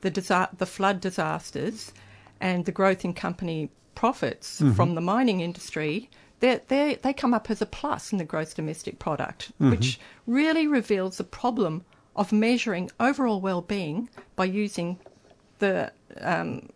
the, 0.01 0.09
disa- 0.09 0.49
the 0.57 0.65
flood 0.65 0.99
disasters, 0.99 1.93
and 2.39 2.65
the 2.65 2.71
growth 2.71 3.05
in 3.05 3.13
company 3.13 3.69
profits 3.93 4.61
from 4.75 4.95
the 4.95 5.01
mining 5.01 5.41
industry. 5.41 6.09
They 6.39 6.59
they 6.69 6.95
they 6.95 7.13
come 7.13 7.35
up 7.35 7.51
as 7.51 7.61
a 7.61 7.67
plus 7.67 8.11
in 8.11 8.17
the 8.17 8.25
gross 8.25 8.55
domestic 8.55 8.97
product, 8.97 9.51
which 9.59 9.99
really 10.25 10.65
reveals 10.65 11.17
the 11.17 11.23
problem 11.23 11.85
of 12.15 12.31
measuring 12.31 12.91
overall 12.99 13.39
well-being 13.39 14.09
by 14.35 14.45
using 14.45 14.99
the 15.59 15.91
um, 16.19 16.69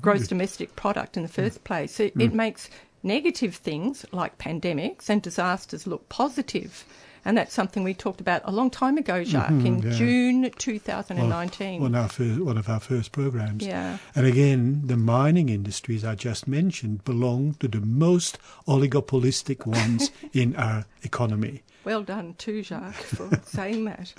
gross 0.00 0.26
domestic 0.28 0.74
product 0.76 1.16
in 1.16 1.22
the 1.22 1.28
first 1.28 1.60
mm. 1.60 1.64
place. 1.64 2.00
It, 2.00 2.16
mm. 2.16 2.24
it 2.24 2.34
makes 2.34 2.70
negative 3.02 3.54
things 3.54 4.04
like 4.12 4.38
pandemics 4.38 5.08
and 5.08 5.22
disasters 5.22 5.86
look 5.86 6.08
positive. 6.08 6.84
And 7.24 7.36
that's 7.36 7.52
something 7.52 7.84
we 7.84 7.92
talked 7.92 8.20
about 8.22 8.40
a 8.44 8.50
long 8.50 8.70
time 8.70 8.96
ago, 8.96 9.24
Jacques, 9.24 9.50
mm-hmm, 9.50 9.66
in 9.66 9.82
yeah. 9.82 9.90
June 9.90 10.50
2019. 10.56 11.82
One, 11.82 11.94
our 11.94 12.08
first, 12.08 12.40
one 12.40 12.56
of 12.56 12.68
our 12.68 12.80
first 12.80 13.12
programs. 13.12 13.64
Yeah. 13.66 13.98
And 14.14 14.26
again, 14.26 14.82
the 14.86 14.96
mining 14.96 15.50
industries 15.50 16.02
I 16.02 16.14
just 16.14 16.48
mentioned 16.48 17.04
belong 17.04 17.54
to 17.60 17.68
the 17.68 17.80
most 17.80 18.38
oligopolistic 18.66 19.66
ones 19.66 20.10
in 20.32 20.56
our 20.56 20.86
economy. 21.02 21.62
Well 21.84 22.02
done, 22.02 22.34
too, 22.38 22.62
Jacques, 22.62 22.94
for 22.94 23.28
saying 23.44 23.84
that. 23.84 24.14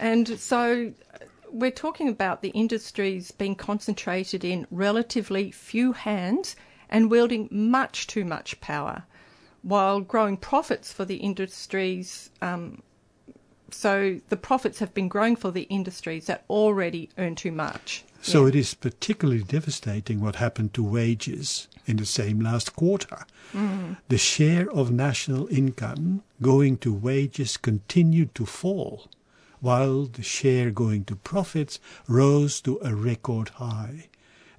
And 0.00 0.40
so 0.40 0.92
uh, 1.14 1.18
we're 1.52 1.70
talking 1.70 2.08
about 2.08 2.40
the 2.40 2.48
industries 2.48 3.30
being 3.30 3.54
concentrated 3.54 4.44
in 4.44 4.66
relatively 4.70 5.50
few 5.52 5.92
hands 5.92 6.56
and 6.88 7.10
wielding 7.10 7.48
much 7.52 8.06
too 8.06 8.24
much 8.24 8.60
power, 8.60 9.04
while 9.62 10.00
growing 10.00 10.36
profits 10.38 10.92
for 10.92 11.04
the 11.04 11.16
industries. 11.16 12.30
Um, 12.40 12.82
so 13.70 14.20
the 14.30 14.36
profits 14.36 14.78
have 14.80 14.92
been 14.94 15.06
growing 15.06 15.36
for 15.36 15.52
the 15.52 15.62
industries 15.64 16.26
that 16.26 16.44
already 16.48 17.10
earn 17.18 17.36
too 17.36 17.52
much. 17.52 18.04
So 18.22 18.42
Yeah. 18.42 18.48
it 18.48 18.56
is 18.56 18.74
particularly 18.74 19.42
devastating 19.44 20.20
what 20.20 20.36
happened 20.36 20.74
to 20.74 20.82
wages 20.82 21.68
in 21.86 21.98
the 21.98 22.06
same 22.06 22.40
last 22.40 22.74
quarter. 22.74 23.24
The 24.08 24.18
share 24.18 24.70
of 24.70 24.90
national 24.90 25.46
income 25.48 26.22
going 26.40 26.78
to 26.78 26.92
wages 26.92 27.56
continued 27.56 28.34
to 28.34 28.46
fall, 28.46 29.08
while 29.60 30.04
the 30.04 30.22
share 30.22 30.70
going 30.70 31.04
to 31.04 31.16
profits 31.16 31.78
rose 32.08 32.60
to 32.62 32.78
a 32.82 32.94
record 32.94 33.50
high. 33.50 34.08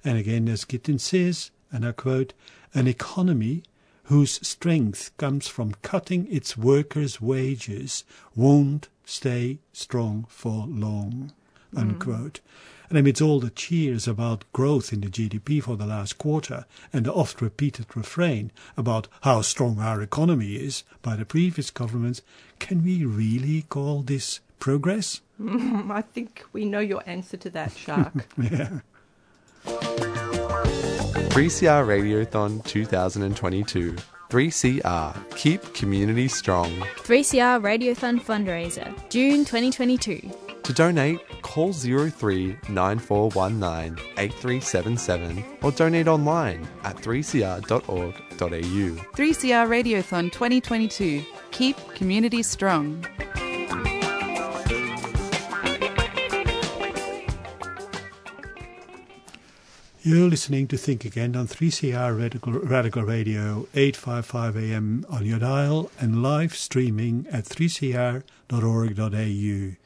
And 0.04 0.18
again, 0.18 0.48
as 0.48 0.64
Gittins 0.64 1.00
says, 1.00 1.50
and 1.70 1.86
I 1.86 1.92
quote, 1.92 2.32
an 2.74 2.86
economy 2.86 3.62
whose 4.04 4.46
strength 4.46 5.16
comes 5.16 5.48
from 5.48 5.74
cutting 5.82 6.26
its 6.30 6.56
workers' 6.56 7.20
wages 7.20 8.04
won't 8.34 8.88
stay 9.04 9.58
strong 9.72 10.26
for 10.28 10.66
long. 10.66 11.32
Mm. 11.74 11.80
Unquote. 11.80 12.40
And 12.88 12.98
amidst 12.98 13.22
all 13.22 13.40
the 13.40 13.48
cheers 13.48 14.06
about 14.06 14.44
growth 14.52 14.92
in 14.92 15.00
the 15.00 15.08
GDP 15.08 15.62
for 15.62 15.76
the 15.76 15.86
last 15.86 16.18
quarter 16.18 16.66
and 16.92 17.06
the 17.06 17.12
oft 17.12 17.40
repeated 17.40 17.86
refrain 17.96 18.52
about 18.76 19.08
how 19.22 19.40
strong 19.40 19.78
our 19.78 20.02
economy 20.02 20.56
is 20.56 20.84
by 21.00 21.16
the 21.16 21.24
previous 21.24 21.70
governments, 21.70 22.20
can 22.58 22.84
we 22.84 23.06
really 23.06 23.62
call 23.62 24.02
this 24.02 24.40
progress? 24.62 25.20
Mm, 25.40 25.90
I 25.90 26.02
think 26.02 26.44
we 26.52 26.64
know 26.64 26.78
your 26.78 27.02
answer 27.04 27.36
to 27.36 27.50
that, 27.50 27.72
Jacques. 27.76 28.24
Yeah. 28.38 28.78
3CR 31.34 31.84
Radiothon 31.86 32.64
2022. 32.64 33.96
3CR. 34.30 35.36
Keep 35.36 35.74
community 35.74 36.28
strong. 36.28 36.70
3CR 37.08 37.60
Radiothon 37.60 38.20
fundraiser, 38.20 38.88
June 39.10 39.44
2022. 39.44 40.30
To 40.62 40.72
donate, 40.72 41.18
call 41.42 41.72
03 41.72 42.56
9419 42.68 43.98
8377 44.16 45.44
or 45.62 45.72
donate 45.72 46.06
online 46.06 46.68
at 46.84 46.96
3cr.org.au. 46.96 48.14
3CR 48.38 49.66
Radiothon 49.68 50.30
2022. 50.30 51.24
Keep 51.50 51.76
communities 51.94 52.46
strong. 52.46 53.04
You're 60.04 60.28
listening 60.28 60.66
to 60.66 60.76
Think 60.76 61.04
Again 61.04 61.36
on 61.36 61.46
3CR 61.46 62.18
Radical, 62.18 62.54
Radical 62.54 63.04
Radio, 63.04 63.68
855 63.72 64.56
AM 64.56 65.06
on 65.08 65.24
your 65.24 65.38
dial 65.38 65.92
and 66.00 66.20
live 66.20 66.56
streaming 66.56 67.24
at 67.30 67.44
3cr.org.au. 67.44 69.76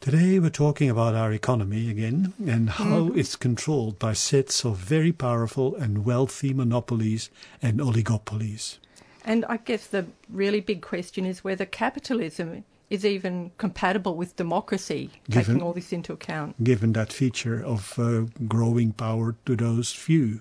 Today 0.00 0.38
we're 0.40 0.50
talking 0.50 0.90
about 0.90 1.14
our 1.14 1.32
economy 1.32 1.88
again 1.88 2.32
and 2.44 2.70
how 2.70 3.02
mm-hmm. 3.02 3.16
it's 3.16 3.36
controlled 3.36 4.00
by 4.00 4.12
sets 4.12 4.64
of 4.64 4.76
very 4.76 5.12
powerful 5.12 5.76
and 5.76 6.04
wealthy 6.04 6.52
monopolies 6.52 7.30
and 7.62 7.78
oligopolies. 7.78 8.78
And 9.24 9.44
I 9.48 9.58
guess 9.58 9.86
the 9.86 10.06
really 10.28 10.60
big 10.60 10.82
question 10.82 11.24
is 11.24 11.44
whether 11.44 11.64
capitalism 11.64 12.64
is 12.90 13.04
even 13.04 13.50
compatible 13.58 14.14
with 14.16 14.36
democracy, 14.36 15.10
Given- 15.28 15.44
taking 15.56 15.62
all 15.62 15.72
this 15.72 15.92
into 15.92 16.12
account. 16.12 16.62
given 16.62 16.92
that 16.94 17.12
feature 17.12 17.62
of 17.64 17.98
uh, 17.98 18.22
growing 18.46 18.92
power 18.92 19.34
to 19.46 19.56
those 19.56 19.92
few? 19.92 20.40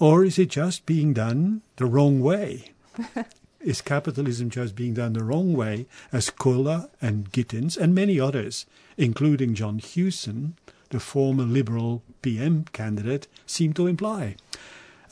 Or 0.00 0.24
is 0.24 0.38
it 0.38 0.50
just 0.50 0.84
being 0.86 1.12
done 1.14 1.62
the 1.76 1.86
wrong 1.86 2.20
way? 2.20 2.72
is 3.60 3.80
capitalism 3.80 4.50
just 4.50 4.74
being 4.76 4.94
done 4.94 5.12
the 5.14 5.24
wrong 5.24 5.54
way, 5.54 5.86
as 6.12 6.28
Kohler 6.30 6.90
and 7.00 7.30
Gittins 7.32 7.76
and 7.78 7.94
many 7.94 8.18
others, 8.20 8.66
including 8.98 9.54
John 9.54 9.78
Hewson, 9.78 10.56
the 10.90 11.00
former 11.00 11.44
Liberal 11.44 12.02
PM 12.22 12.64
candidate, 12.72 13.26
seem 13.46 13.72
to 13.74 13.86
imply? 13.86 14.36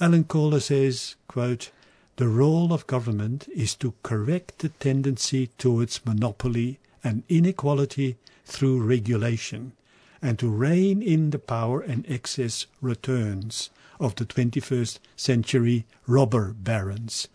Alan 0.00 0.24
Kohler 0.24 0.60
says, 0.60 1.14
quote, 1.28 1.70
the 2.22 2.28
role 2.28 2.72
of 2.72 2.86
government 2.86 3.48
is 3.52 3.74
to 3.74 3.94
correct 4.04 4.60
the 4.60 4.68
tendency 4.68 5.48
towards 5.58 6.06
monopoly 6.06 6.78
and 7.02 7.24
inequality 7.28 8.16
through 8.44 8.80
regulation, 8.80 9.72
and 10.22 10.38
to 10.38 10.48
rein 10.48 11.02
in 11.02 11.30
the 11.30 11.38
power 11.40 11.80
and 11.80 12.08
excess 12.08 12.66
returns 12.80 13.70
of 13.98 14.14
the 14.14 14.24
21st 14.24 15.00
century 15.16 15.84
robber 16.06 16.52
barons. 16.52 17.26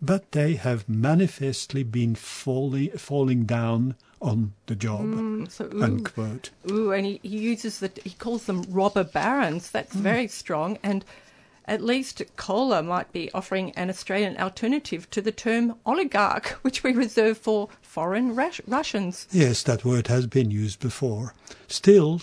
But 0.00 0.32
they 0.32 0.54
have 0.54 0.88
manifestly 0.88 1.82
been 1.82 2.14
falling, 2.14 2.92
falling 2.92 3.44
down 3.44 3.94
on 4.22 4.54
the 4.64 4.74
job. 4.74 5.02
Mm, 5.02 5.50
so, 5.50 5.68
ooh, 5.74 5.82
Unquote. 5.82 6.48
ooh, 6.70 6.92
and 6.92 7.04
he, 7.04 7.20
he 7.22 7.36
uses 7.36 7.80
the 7.80 7.90
he 8.04 8.12
calls 8.12 8.46
them 8.46 8.64
robber 8.70 9.04
barons. 9.04 9.70
That's 9.70 9.94
very 9.94 10.28
strong, 10.28 10.78
and 10.82 11.04
at 11.66 11.82
least 11.82 12.22
Kohler 12.36 12.82
might 12.82 13.12
be 13.12 13.30
offering 13.32 13.70
an 13.72 13.90
Australian 13.90 14.36
alternative 14.38 15.08
to 15.10 15.20
the 15.20 15.32
term 15.32 15.74
oligarch, 15.86 16.48
which 16.62 16.82
we 16.82 16.92
reserve 16.92 17.38
for 17.38 17.68
foreign 17.80 18.34
Rus- 18.34 18.60
Russians. 18.66 19.26
Yes, 19.30 19.62
that 19.64 19.84
word 19.84 20.08
has 20.08 20.26
been 20.26 20.50
used 20.50 20.80
before. 20.80 21.34
Still, 21.68 22.22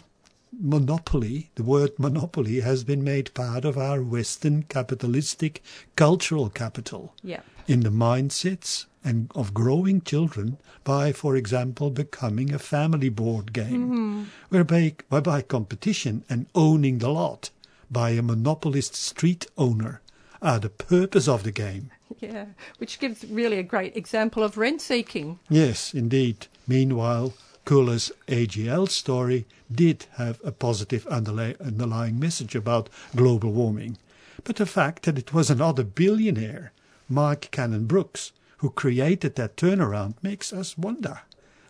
monopoly, 0.60 1.50
the 1.56 1.64
word 1.64 1.92
monopoly, 1.98 2.62
has 2.62 2.84
been 2.84 3.04
made 3.04 3.34
part 3.34 3.66
of 3.66 3.78
our 3.78 4.02
Western 4.02 4.64
capitalistic 4.64 5.62
cultural 5.96 6.50
capital 6.50 7.14
Yeah. 7.24 7.42
in 7.68 7.82
the 7.82 7.90
mindsets 7.90 8.86
and 9.04 9.32
of 9.36 9.54
growing 9.54 10.02
children 10.02 10.58
by, 10.84 11.14
for 11.14 11.36
example, 11.36 11.90
becoming 11.92 12.54
a 12.54 12.60
family 12.60 13.10
board 13.10 13.54
game, 13.54 13.90
mm-hmm. 13.90 14.24
whereby, 14.50 14.96
whereby 15.10 15.42
competition 15.42 16.24
and 16.30 16.48
owning 16.56 16.98
the 16.98 17.10
lot 17.10 17.50
by 17.90 18.12
a 18.12 18.22
monopolist 18.22 18.96
street 18.96 19.48
owner 19.58 20.02
are 20.42 20.60
the 20.60 20.70
purpose 20.70 21.28
of 21.28 21.44
the 21.44 21.52
game. 21.52 21.92
Yeah, 22.20 22.46
which 22.80 23.00
gives 23.00 23.26
really 23.26 23.60
a 23.60 23.64
great 23.64 23.96
example 23.96 24.42
of 24.42 24.58
rent 24.58 24.82
seeking. 24.82 25.38
Yes, 25.50 25.94
indeed. 25.94 26.48
Meanwhile, 26.68 27.34
Kohler's 27.64 28.12
AGL 28.28 28.90
story 28.90 29.46
did 29.72 30.06
have 30.16 30.40
a 30.44 30.52
positive 30.52 31.06
underlay- 31.08 31.58
underlying 31.60 32.18
message 32.20 32.56
about 32.56 32.90
global 33.16 33.52
warming. 33.52 33.98
But 34.46 34.56
the 34.56 34.66
fact 34.66 35.04
that 35.04 35.20
it 35.20 35.32
was 35.34 35.52
another 35.52 35.84
billionaire, 35.84 36.72
Mark 37.08 37.50
Cannon 37.52 37.86
Brookes, 37.86 38.32
who 38.60 38.72
created 38.72 39.36
that 39.36 39.58
turnaround 39.58 40.16
makes 40.24 40.52
us 40.52 40.76
wonder. 40.78 41.22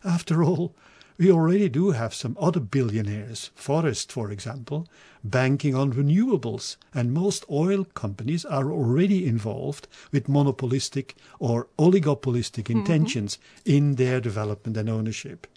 After 0.05 0.43
all, 0.43 0.73
we 1.17 1.31
already 1.31 1.67
do 1.69 1.91
have 1.91 2.13
some 2.13 2.37
other 2.39 2.59
billionaires, 2.59 3.49
Forrest, 3.55 4.11
for 4.11 4.31
example, 4.31 4.87
banking 5.23 5.73
on 5.73 5.93
renewables, 5.93 6.77
and 6.93 7.13
most 7.13 7.43
oil 7.49 7.85
companies 7.85 8.45
are 8.45 8.71
already 8.71 9.25
involved 9.25 9.87
with 10.11 10.29
monopolistic 10.29 11.15
or 11.39 11.67
oligopolistic 11.79 12.63
mm-hmm. 12.63 12.79
intentions 12.79 13.39
in 13.65 13.95
their 13.95 14.21
development 14.21 14.77
and 14.77 14.89
ownership. 14.89 15.47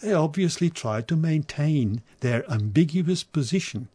They 0.00 0.12
obviously 0.12 0.70
try 0.70 1.00
to 1.02 1.16
maintain 1.16 2.02
their 2.20 2.50
ambiguous 2.50 3.22
position 3.22 3.88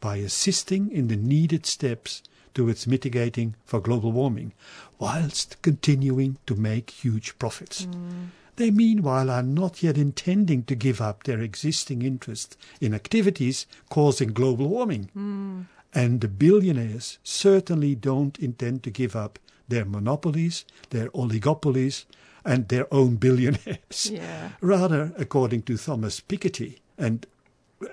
by 0.00 0.16
assisting 0.16 0.90
in 0.90 1.08
the 1.08 1.16
needed 1.16 1.66
steps 1.66 2.22
towards 2.54 2.86
mitigating 2.86 3.54
for 3.64 3.80
global 3.80 4.12
warming, 4.12 4.52
whilst 4.98 5.60
continuing 5.62 6.38
to 6.46 6.54
make 6.54 6.90
huge 6.90 7.38
profits. 7.38 7.86
Mm. 7.86 8.28
They 8.56 8.70
meanwhile 8.70 9.30
are 9.30 9.42
not 9.42 9.82
yet 9.82 9.98
intending 9.98 10.64
to 10.64 10.74
give 10.74 11.00
up 11.00 11.24
their 11.24 11.40
existing 11.40 12.02
interest 12.02 12.56
in 12.80 12.94
activities 12.94 13.66
causing 13.90 14.32
global 14.32 14.68
warming. 14.68 15.10
Hmm. 15.12 15.62
And 15.92 16.20
the 16.20 16.28
billionaires 16.28 17.18
certainly 17.22 17.94
don't 17.94 18.38
intend 18.38 18.82
to 18.82 18.90
give 18.90 19.14
up 19.14 19.38
their 19.68 19.84
monopolies, 19.84 20.64
their 20.90 21.08
oligopolies, 21.10 22.04
and 22.44 22.68
their 22.68 22.92
own 22.92 23.16
billionaires. 23.16 24.10
Yeah. 24.10 24.50
Rather, 24.60 25.12
according 25.16 25.62
to 25.62 25.78
Thomas 25.78 26.20
Piketty 26.20 26.80
and 26.98 27.26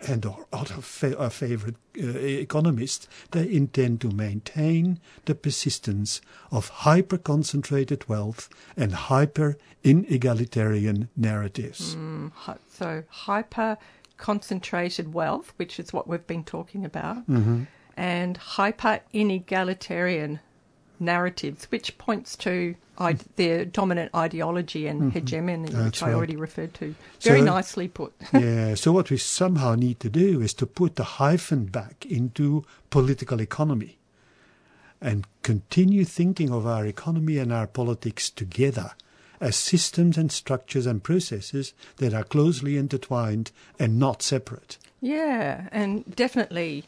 and 0.08 0.26
our 0.26 0.46
other 0.54 0.76
fa- 0.82 1.18
our 1.18 1.30
favorite 1.30 1.76
uh, 1.98 2.08
economists, 2.20 3.08
they 3.32 3.52
intend 3.52 4.02
to 4.02 4.10
maintain 4.12 5.00
the 5.26 5.36
persistence 5.36 6.22
of 6.52 6.70
hyper 6.70 7.18
concentrated 7.18 8.08
wealth 8.10 8.50
and 8.78 8.94
hyper 8.94 9.58
inegalitarian 9.84 11.08
narratives. 11.16 11.96
Hy- 12.34 12.58
So 12.72 13.04
hyper 13.10 13.78
concentrated 14.18 15.14
wealth, 15.14 15.54
which 15.58 15.80
is 15.80 15.92
what 15.94 16.08
we've 16.08 16.28
been 16.28 16.44
talking 16.44 16.86
about, 16.86 17.28
Mm-hmm. 17.28 17.64
and 17.98 18.38
hyper 18.38 19.00
inegalitarian 19.14 20.40
narratives, 21.00 21.66
which 21.72 21.98
points 21.98 22.36
to 22.38 22.76
I- 23.02 23.18
their 23.36 23.66
dominant 23.66 24.14
ideology 24.16 24.88
and 24.88 25.12
hegemony, 25.14 25.68
Mm-hmm. 25.70 25.78
That's 25.78 25.86
which 26.02 26.04
I 26.04 26.08
right. 26.08 26.16
already 26.16 26.36
referred 26.36 26.74
to. 26.76 26.96
Very 27.22 27.40
So- 27.40 27.46
nicely 27.46 27.88
put. 27.88 28.14
yeah, 28.34 28.76
so 28.76 28.92
what 28.92 29.10
we 29.10 29.18
somehow 29.18 29.76
need 29.76 30.00
to 30.02 30.10
do 30.10 30.42
is 30.42 30.54
to 30.56 30.66
put 30.66 30.96
the 30.96 31.04
hyphen 31.20 31.66
back 31.66 32.06
into 32.06 32.64
political 32.90 33.42
economy 33.42 33.98
and 35.02 35.26
continue 35.42 36.06
thinking 36.06 36.52
of 36.52 36.66
our 36.68 36.86
economy 36.86 37.38
and 37.40 37.52
our 37.52 37.68
politics 37.68 38.30
together 38.30 38.92
as 39.40 39.56
systems 39.56 40.18
and 40.18 40.32
structures 40.32 40.86
and 40.86 41.04
processes 41.04 41.74
that 41.98 42.14
are 42.14 42.24
closely 42.24 42.78
intertwined 42.78 43.50
and 43.80 43.98
not 43.98 44.22
separate. 44.22 44.78
Yeah, 45.02 45.68
and 45.72 46.06
definitely 46.16 46.84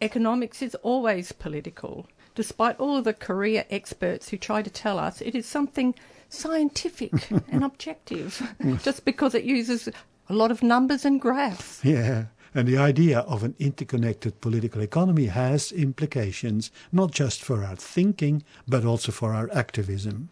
economics 0.00 0.60
is 0.62 0.74
always 0.82 1.30
political. 1.30 2.06
Despite 2.34 2.80
all 2.80 2.96
of 2.96 3.04
the 3.04 3.12
career 3.12 3.64
experts 3.68 4.28
who 4.30 4.36
try 4.36 4.62
to 4.62 4.70
tell 4.70 4.98
us 4.98 5.20
it 5.20 5.34
is 5.34 5.46
something 5.46 5.94
scientific 6.28 7.30
and 7.50 7.62
objective, 7.62 8.42
just 8.82 9.04
because 9.04 9.34
it 9.34 9.44
uses 9.44 9.88
a 10.28 10.34
lot 10.34 10.50
of 10.50 10.62
numbers 10.62 11.04
and 11.04 11.20
graphs. 11.20 11.84
Yeah, 11.84 12.26
and 12.54 12.66
the 12.68 12.78
idea 12.78 13.20
of 13.20 13.42
an 13.42 13.54
interconnected 13.58 14.40
political 14.40 14.82
economy 14.82 15.26
has 15.26 15.72
implications 15.72 16.70
not 16.90 17.10
just 17.10 17.42
for 17.42 17.64
our 17.64 17.76
thinking, 17.76 18.42
but 18.66 18.84
also 18.84 19.12
for 19.12 19.34
our 19.34 19.50
activism. 19.52 20.30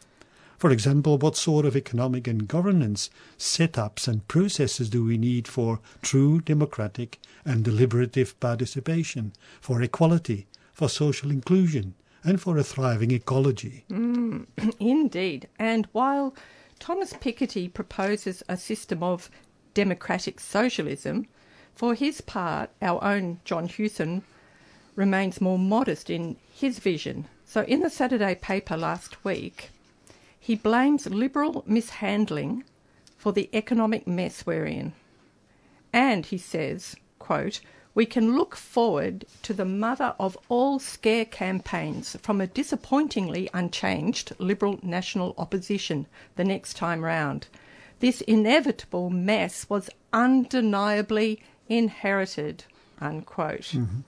For 0.58 0.70
example, 0.70 1.16
what 1.16 1.36
sort 1.36 1.64
of 1.64 1.74
economic 1.74 2.28
and 2.28 2.46
governance 2.46 3.08
setups 3.38 4.06
and 4.06 4.28
processes 4.28 4.90
do 4.90 5.02
we 5.02 5.16
need 5.16 5.48
for 5.48 5.80
true 6.02 6.42
democratic 6.42 7.18
and 7.46 7.64
deliberative 7.64 8.38
participation, 8.40 9.32
for 9.62 9.80
equality, 9.80 10.46
for 10.80 10.88
social 10.88 11.30
inclusion, 11.30 11.92
and 12.24 12.40
for 12.40 12.56
a 12.56 12.64
thriving 12.64 13.10
ecology? 13.10 13.84
Mm, 13.90 14.46
indeed. 14.80 15.46
And 15.58 15.86
while 15.92 16.34
Thomas 16.78 17.12
Piketty 17.12 17.70
proposes 17.74 18.42
a 18.48 18.56
system 18.56 19.02
of 19.02 19.30
democratic 19.74 20.40
socialism, 20.40 21.26
for 21.74 21.92
his 21.92 22.22
part, 22.22 22.70
our 22.80 23.04
own 23.04 23.40
John 23.44 23.68
Hewson 23.68 24.22
remains 24.96 25.38
more 25.38 25.58
modest 25.58 26.08
in 26.08 26.36
his 26.50 26.78
vision. 26.78 27.28
So, 27.44 27.60
in 27.64 27.80
the 27.80 27.90
Saturday 27.90 28.34
paper 28.34 28.78
last 28.78 29.22
week, 29.22 29.68
he 30.38 30.54
blames 30.54 31.04
liberal 31.04 31.62
mishandling 31.66 32.64
for 33.18 33.34
the 33.34 33.50
economic 33.52 34.06
mess 34.06 34.46
we're 34.46 34.64
in. 34.64 34.94
And 35.92 36.24
he 36.24 36.38
says, 36.38 36.96
quote, 37.18 37.60
we 37.94 38.06
can 38.06 38.36
look 38.36 38.54
forward 38.54 39.24
to 39.42 39.52
the 39.52 39.64
mother 39.64 40.14
of 40.18 40.38
all 40.48 40.78
scare 40.78 41.24
campaigns 41.24 42.16
from 42.22 42.40
a 42.40 42.46
disappointingly 42.46 43.50
unchanged 43.52 44.32
Liberal 44.38 44.78
national 44.82 45.34
opposition 45.36 46.06
the 46.36 46.44
next 46.44 46.74
time 46.74 47.02
round. 47.02 47.48
This 47.98 48.20
inevitable 48.22 49.10
mess 49.10 49.68
was 49.68 49.90
undeniably 50.12 51.42
inherited. 51.68 52.64
Unquote. 53.00 53.72
Mm-hmm. 53.72 54.00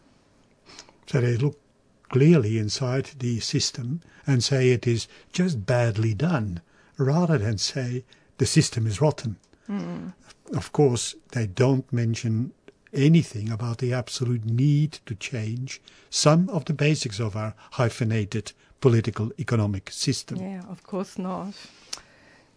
So 1.07 1.21
they 1.21 1.37
look 1.37 1.59
clearly 2.09 2.59
inside 2.59 3.11
the 3.19 3.41
system 3.41 4.01
and 4.27 4.45
say 4.45 4.71
it 4.71 4.87
is 4.87 5.09
just 5.33 5.67
badly 5.67 6.15
done, 6.15 6.61
rather 6.97 7.39
than 7.39 7.59
say 7.59 8.05
the 8.39 8.47
system 8.47 8.87
is 8.87 9.01
rotten. 9.01 9.37
Mm. 9.69 10.13
of 10.55 10.73
course, 10.73 11.15
they 11.31 11.47
don't 11.47 11.91
mention 11.93 12.53
anything 12.93 13.51
about 13.51 13.79
the 13.79 13.93
absolute 13.93 14.45
need 14.45 14.99
to 15.07 15.15
change 15.15 15.81
some 16.11 16.49
of 16.51 16.65
the 16.67 16.75
basics 16.75 17.21
of 17.21 17.37
our 17.37 17.55
hyphenated 17.73 18.53
political 18.81 19.31
economic 19.39 19.91
system. 19.91 20.39
Yeah, 20.39 20.63
of 20.69 20.83
course 20.83 21.19
not. 21.19 21.55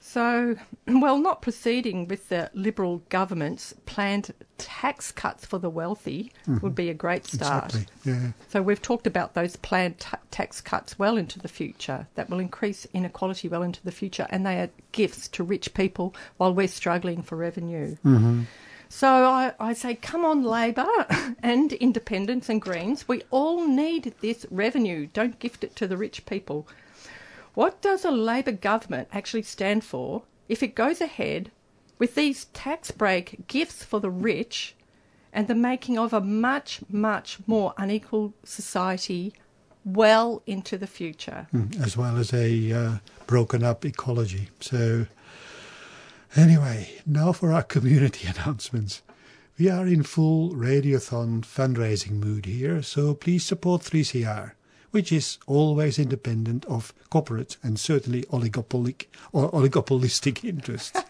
So, 0.07 0.55
well, 0.87 1.17
not 1.17 1.41
proceeding 1.41 2.07
with 2.07 2.29
the 2.29 2.51
Liberal 2.53 3.01
government's 3.09 3.73
planned 3.85 4.33
tax 4.57 5.11
cuts 5.11 5.45
for 5.45 5.57
the 5.57 5.69
wealthy 5.69 6.31
mm-hmm. 6.47 6.59
would 6.59 6.75
be 6.75 6.89
a 6.89 6.93
great 6.93 7.25
start. 7.25 7.73
Exactly. 7.73 8.13
Yeah. 8.13 8.31
So, 8.47 8.61
we've 8.61 8.81
talked 8.81 9.07
about 9.07 9.33
those 9.33 9.55
planned 9.55 9.99
ta 9.99 10.19
tax 10.29 10.61
cuts 10.61 10.99
well 10.99 11.17
into 11.17 11.39
the 11.39 11.47
future 11.47 12.07
that 12.15 12.29
will 12.29 12.39
increase 12.39 12.85
inequality 12.93 13.47
well 13.47 13.63
into 13.63 13.83
the 13.83 13.91
future, 13.91 14.27
and 14.29 14.45
they 14.45 14.59
are 14.59 14.69
gifts 14.91 15.27
to 15.29 15.43
rich 15.43 15.73
people 15.73 16.13
while 16.37 16.53
we're 16.53 16.67
struggling 16.67 17.23
for 17.23 17.35
revenue. 17.35 17.97
Mm-hmm. 18.05 18.43
So 18.89 19.07
I, 19.25 19.53
I 19.59 19.73
say, 19.73 19.95
come 19.95 20.23
on, 20.25 20.43
Labor 20.43 20.87
and 21.43 21.73
Independents 21.73 22.49
and 22.49 22.61
Greens. 22.61 23.07
We 23.07 23.23
all 23.31 23.67
need 23.67 24.13
this 24.21 24.45
revenue. 24.49 25.07
Don't 25.13 25.39
gift 25.39 25.63
it 25.63 25.75
to 25.77 25.87
the 25.87 25.97
rich 25.97 26.25
people. 26.25 26.67
What 27.53 27.81
does 27.81 28.03
a 28.03 28.11
Labor 28.11 28.51
government 28.51 29.07
actually 29.11 29.43
stand 29.43 29.83
for 29.83 30.23
if 30.49 30.61
it 30.61 30.75
goes 30.75 31.01
ahead 31.01 31.51
with 31.97 32.15
these 32.15 32.45
tax 32.45 32.91
break 32.91 33.47
gifts 33.47 33.83
for 33.83 33.99
the 33.99 34.09
rich 34.09 34.75
and 35.31 35.47
the 35.47 35.55
making 35.55 35.97
of 35.97 36.13
a 36.13 36.21
much, 36.21 36.81
much 36.89 37.39
more 37.47 37.73
unequal 37.77 38.33
society 38.43 39.33
well 39.85 40.41
into 40.45 40.77
the 40.77 40.87
future? 40.87 41.47
Mm, 41.53 41.81
as 41.81 41.95
well 41.95 42.17
as 42.17 42.33
a 42.33 42.71
uh, 42.71 42.91
broken 43.27 43.63
up 43.63 43.85
ecology. 43.85 44.49
So, 44.59 45.05
anyway, 46.35 46.89
now 47.05 47.31
for 47.31 47.51
our 47.51 47.63
community 47.63 48.27
announcements. 48.35 49.01
We 49.57 49.69
are 49.69 49.87
in 49.87 50.03
full 50.03 50.51
Radiothon 50.51 51.43
fundraising 51.43 52.21
mood 52.23 52.45
here, 52.45 52.81
so 52.81 53.13
please 53.13 53.45
support 53.45 53.83
3CR, 53.83 54.51
which 54.91 55.13
is 55.13 55.37
always 55.47 55.97
independent 55.97 56.65
of 56.65 56.93
corporate 57.09 57.55
and 57.63 57.79
certainly 57.79 58.23
oligopolic 58.23 59.05
or 59.31 59.49
oligopolistic 59.51 60.43
interests. 60.49 61.01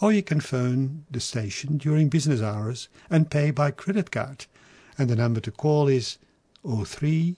Or 0.00 0.12
you 0.12 0.22
can 0.22 0.40
phone 0.40 1.04
the 1.10 1.20
station 1.20 1.76
during 1.76 2.08
business 2.08 2.40
hours 2.40 2.88
and 3.10 3.30
pay 3.30 3.50
by 3.50 3.70
credit 3.70 4.10
card. 4.10 4.46
And 4.98 5.10
the 5.10 5.16
number 5.16 5.40
to 5.40 5.50
call 5.50 5.88
is 5.88 6.18
03 6.64 7.36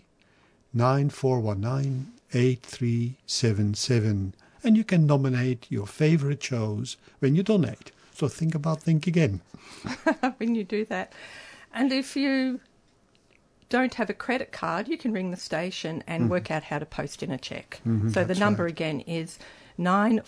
9419 0.73 2.13
8377. 2.33 4.35
And 4.65 4.77
you 4.77 4.85
can 4.85 5.07
nominate 5.07 5.67
your 5.71 5.87
favorite 5.87 6.43
shows 6.43 6.97
when 7.19 7.35
you 7.35 7.43
donate. 7.43 7.91
So 8.15 8.29
think 8.29 8.55
about 8.55 8.83
think 8.83 9.07
again. 9.07 9.41
when 10.37 10.55
you 10.55 10.65
do 10.65 10.85
that. 10.87 11.13
And 11.75 11.93
if 11.93 12.15
you 12.17 12.61
don't 13.69 13.95
have 13.95 14.11
a 14.11 14.15
credit 14.15 14.53
card, 14.53 14.87
you 14.87 14.99
can 14.99 15.13
ring 15.13 15.31
the 15.31 15.37
station 15.37 16.05
and 16.07 16.31
work 16.31 16.51
out 16.51 16.65
how 16.65 16.79
to 16.79 16.87
post 16.87 17.23
in 17.23 17.31
a 17.33 17.39
check. 17.39 17.81
so 17.85 17.91
the 17.91 18.35
Mm-hmm. 18.35 18.39
number 18.41 18.65
right. 18.65 18.73
again 18.73 19.01
is 19.01 19.39
nine 19.79 20.21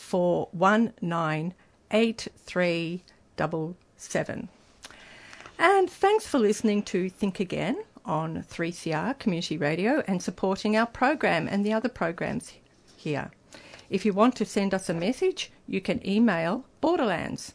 four 1.91 1.99
one 1.99 2.01
nine 2.01 2.09
eight 2.09 2.29
three 2.37 3.03
double 3.37 3.77
seven. 3.97 4.49
And 5.59 5.91
thanks 5.91 6.27
for 6.27 6.39
listening 6.39 6.83
to 6.85 7.09
Think 7.09 7.41
Again 7.41 7.83
on 8.05 8.43
3CR 8.43 9.19
Community 9.19 9.57
Radio 9.57 10.03
and 10.07 10.23
supporting 10.23 10.77
our 10.77 10.87
program 10.87 11.49
and 11.49 11.65
the 11.65 11.73
other 11.73 11.89
programs 11.89 12.53
here. 12.97 13.31
If 13.89 14.05
you 14.05 14.13
want 14.13 14.37
to 14.37 14.45
send 14.45 14.75
us 14.75 14.89
a 14.89 14.95
message, 14.95 15.51
you 15.67 15.81
can 15.81 16.07
email 16.07 16.65
Borderlands. 16.81 17.55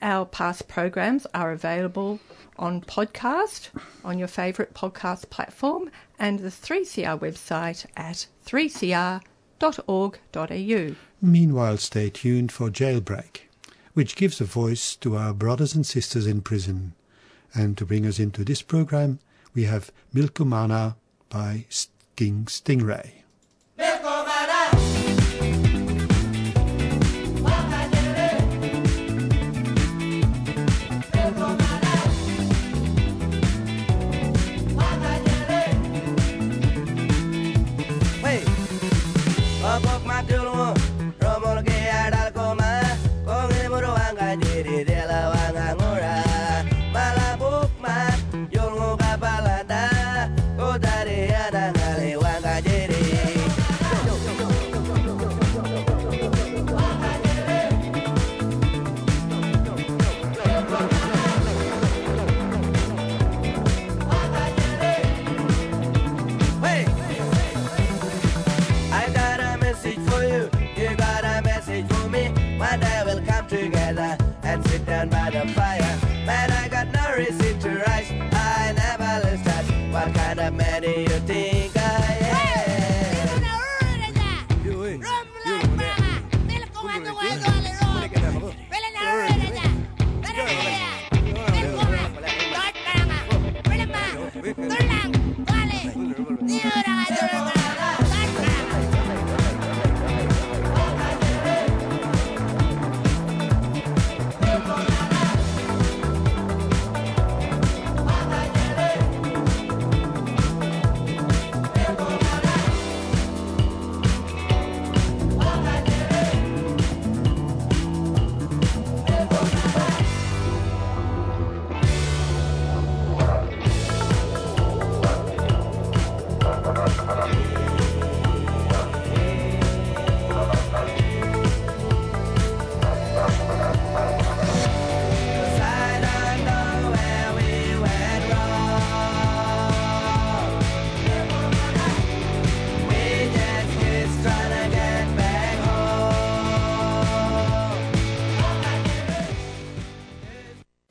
Our 0.01 0.25
past 0.25 0.67
programs 0.67 1.27
are 1.33 1.51
available 1.51 2.19
on 2.57 2.81
podcast 2.81 3.69
on 4.03 4.17
your 4.17 4.27
favourite 4.27 4.73
podcast 4.73 5.29
platform 5.29 5.89
and 6.17 6.39
the 6.39 6.49
3CR 6.49 7.19
website 7.19 7.85
at 7.97 8.27
3cr.org.au. 8.45 10.95
Meanwhile, 11.21 11.77
stay 11.77 12.09
tuned 12.09 12.51
for 12.51 12.69
Jailbreak, 12.69 13.41
which 13.93 14.15
gives 14.15 14.39
a 14.39 14.45
voice 14.45 14.95
to 14.97 15.17
our 15.17 15.33
brothers 15.33 15.75
and 15.75 15.85
sisters 15.85 16.25
in 16.25 16.41
prison. 16.41 16.93
And 17.53 17.77
to 17.77 17.85
bring 17.85 18.05
us 18.05 18.19
into 18.19 18.45
this 18.45 18.61
program, 18.61 19.19
we 19.53 19.63
have 19.63 19.91
Milkumana 20.13 20.95
by 21.29 21.65
King 22.15 22.45
Stingray. 22.45 23.18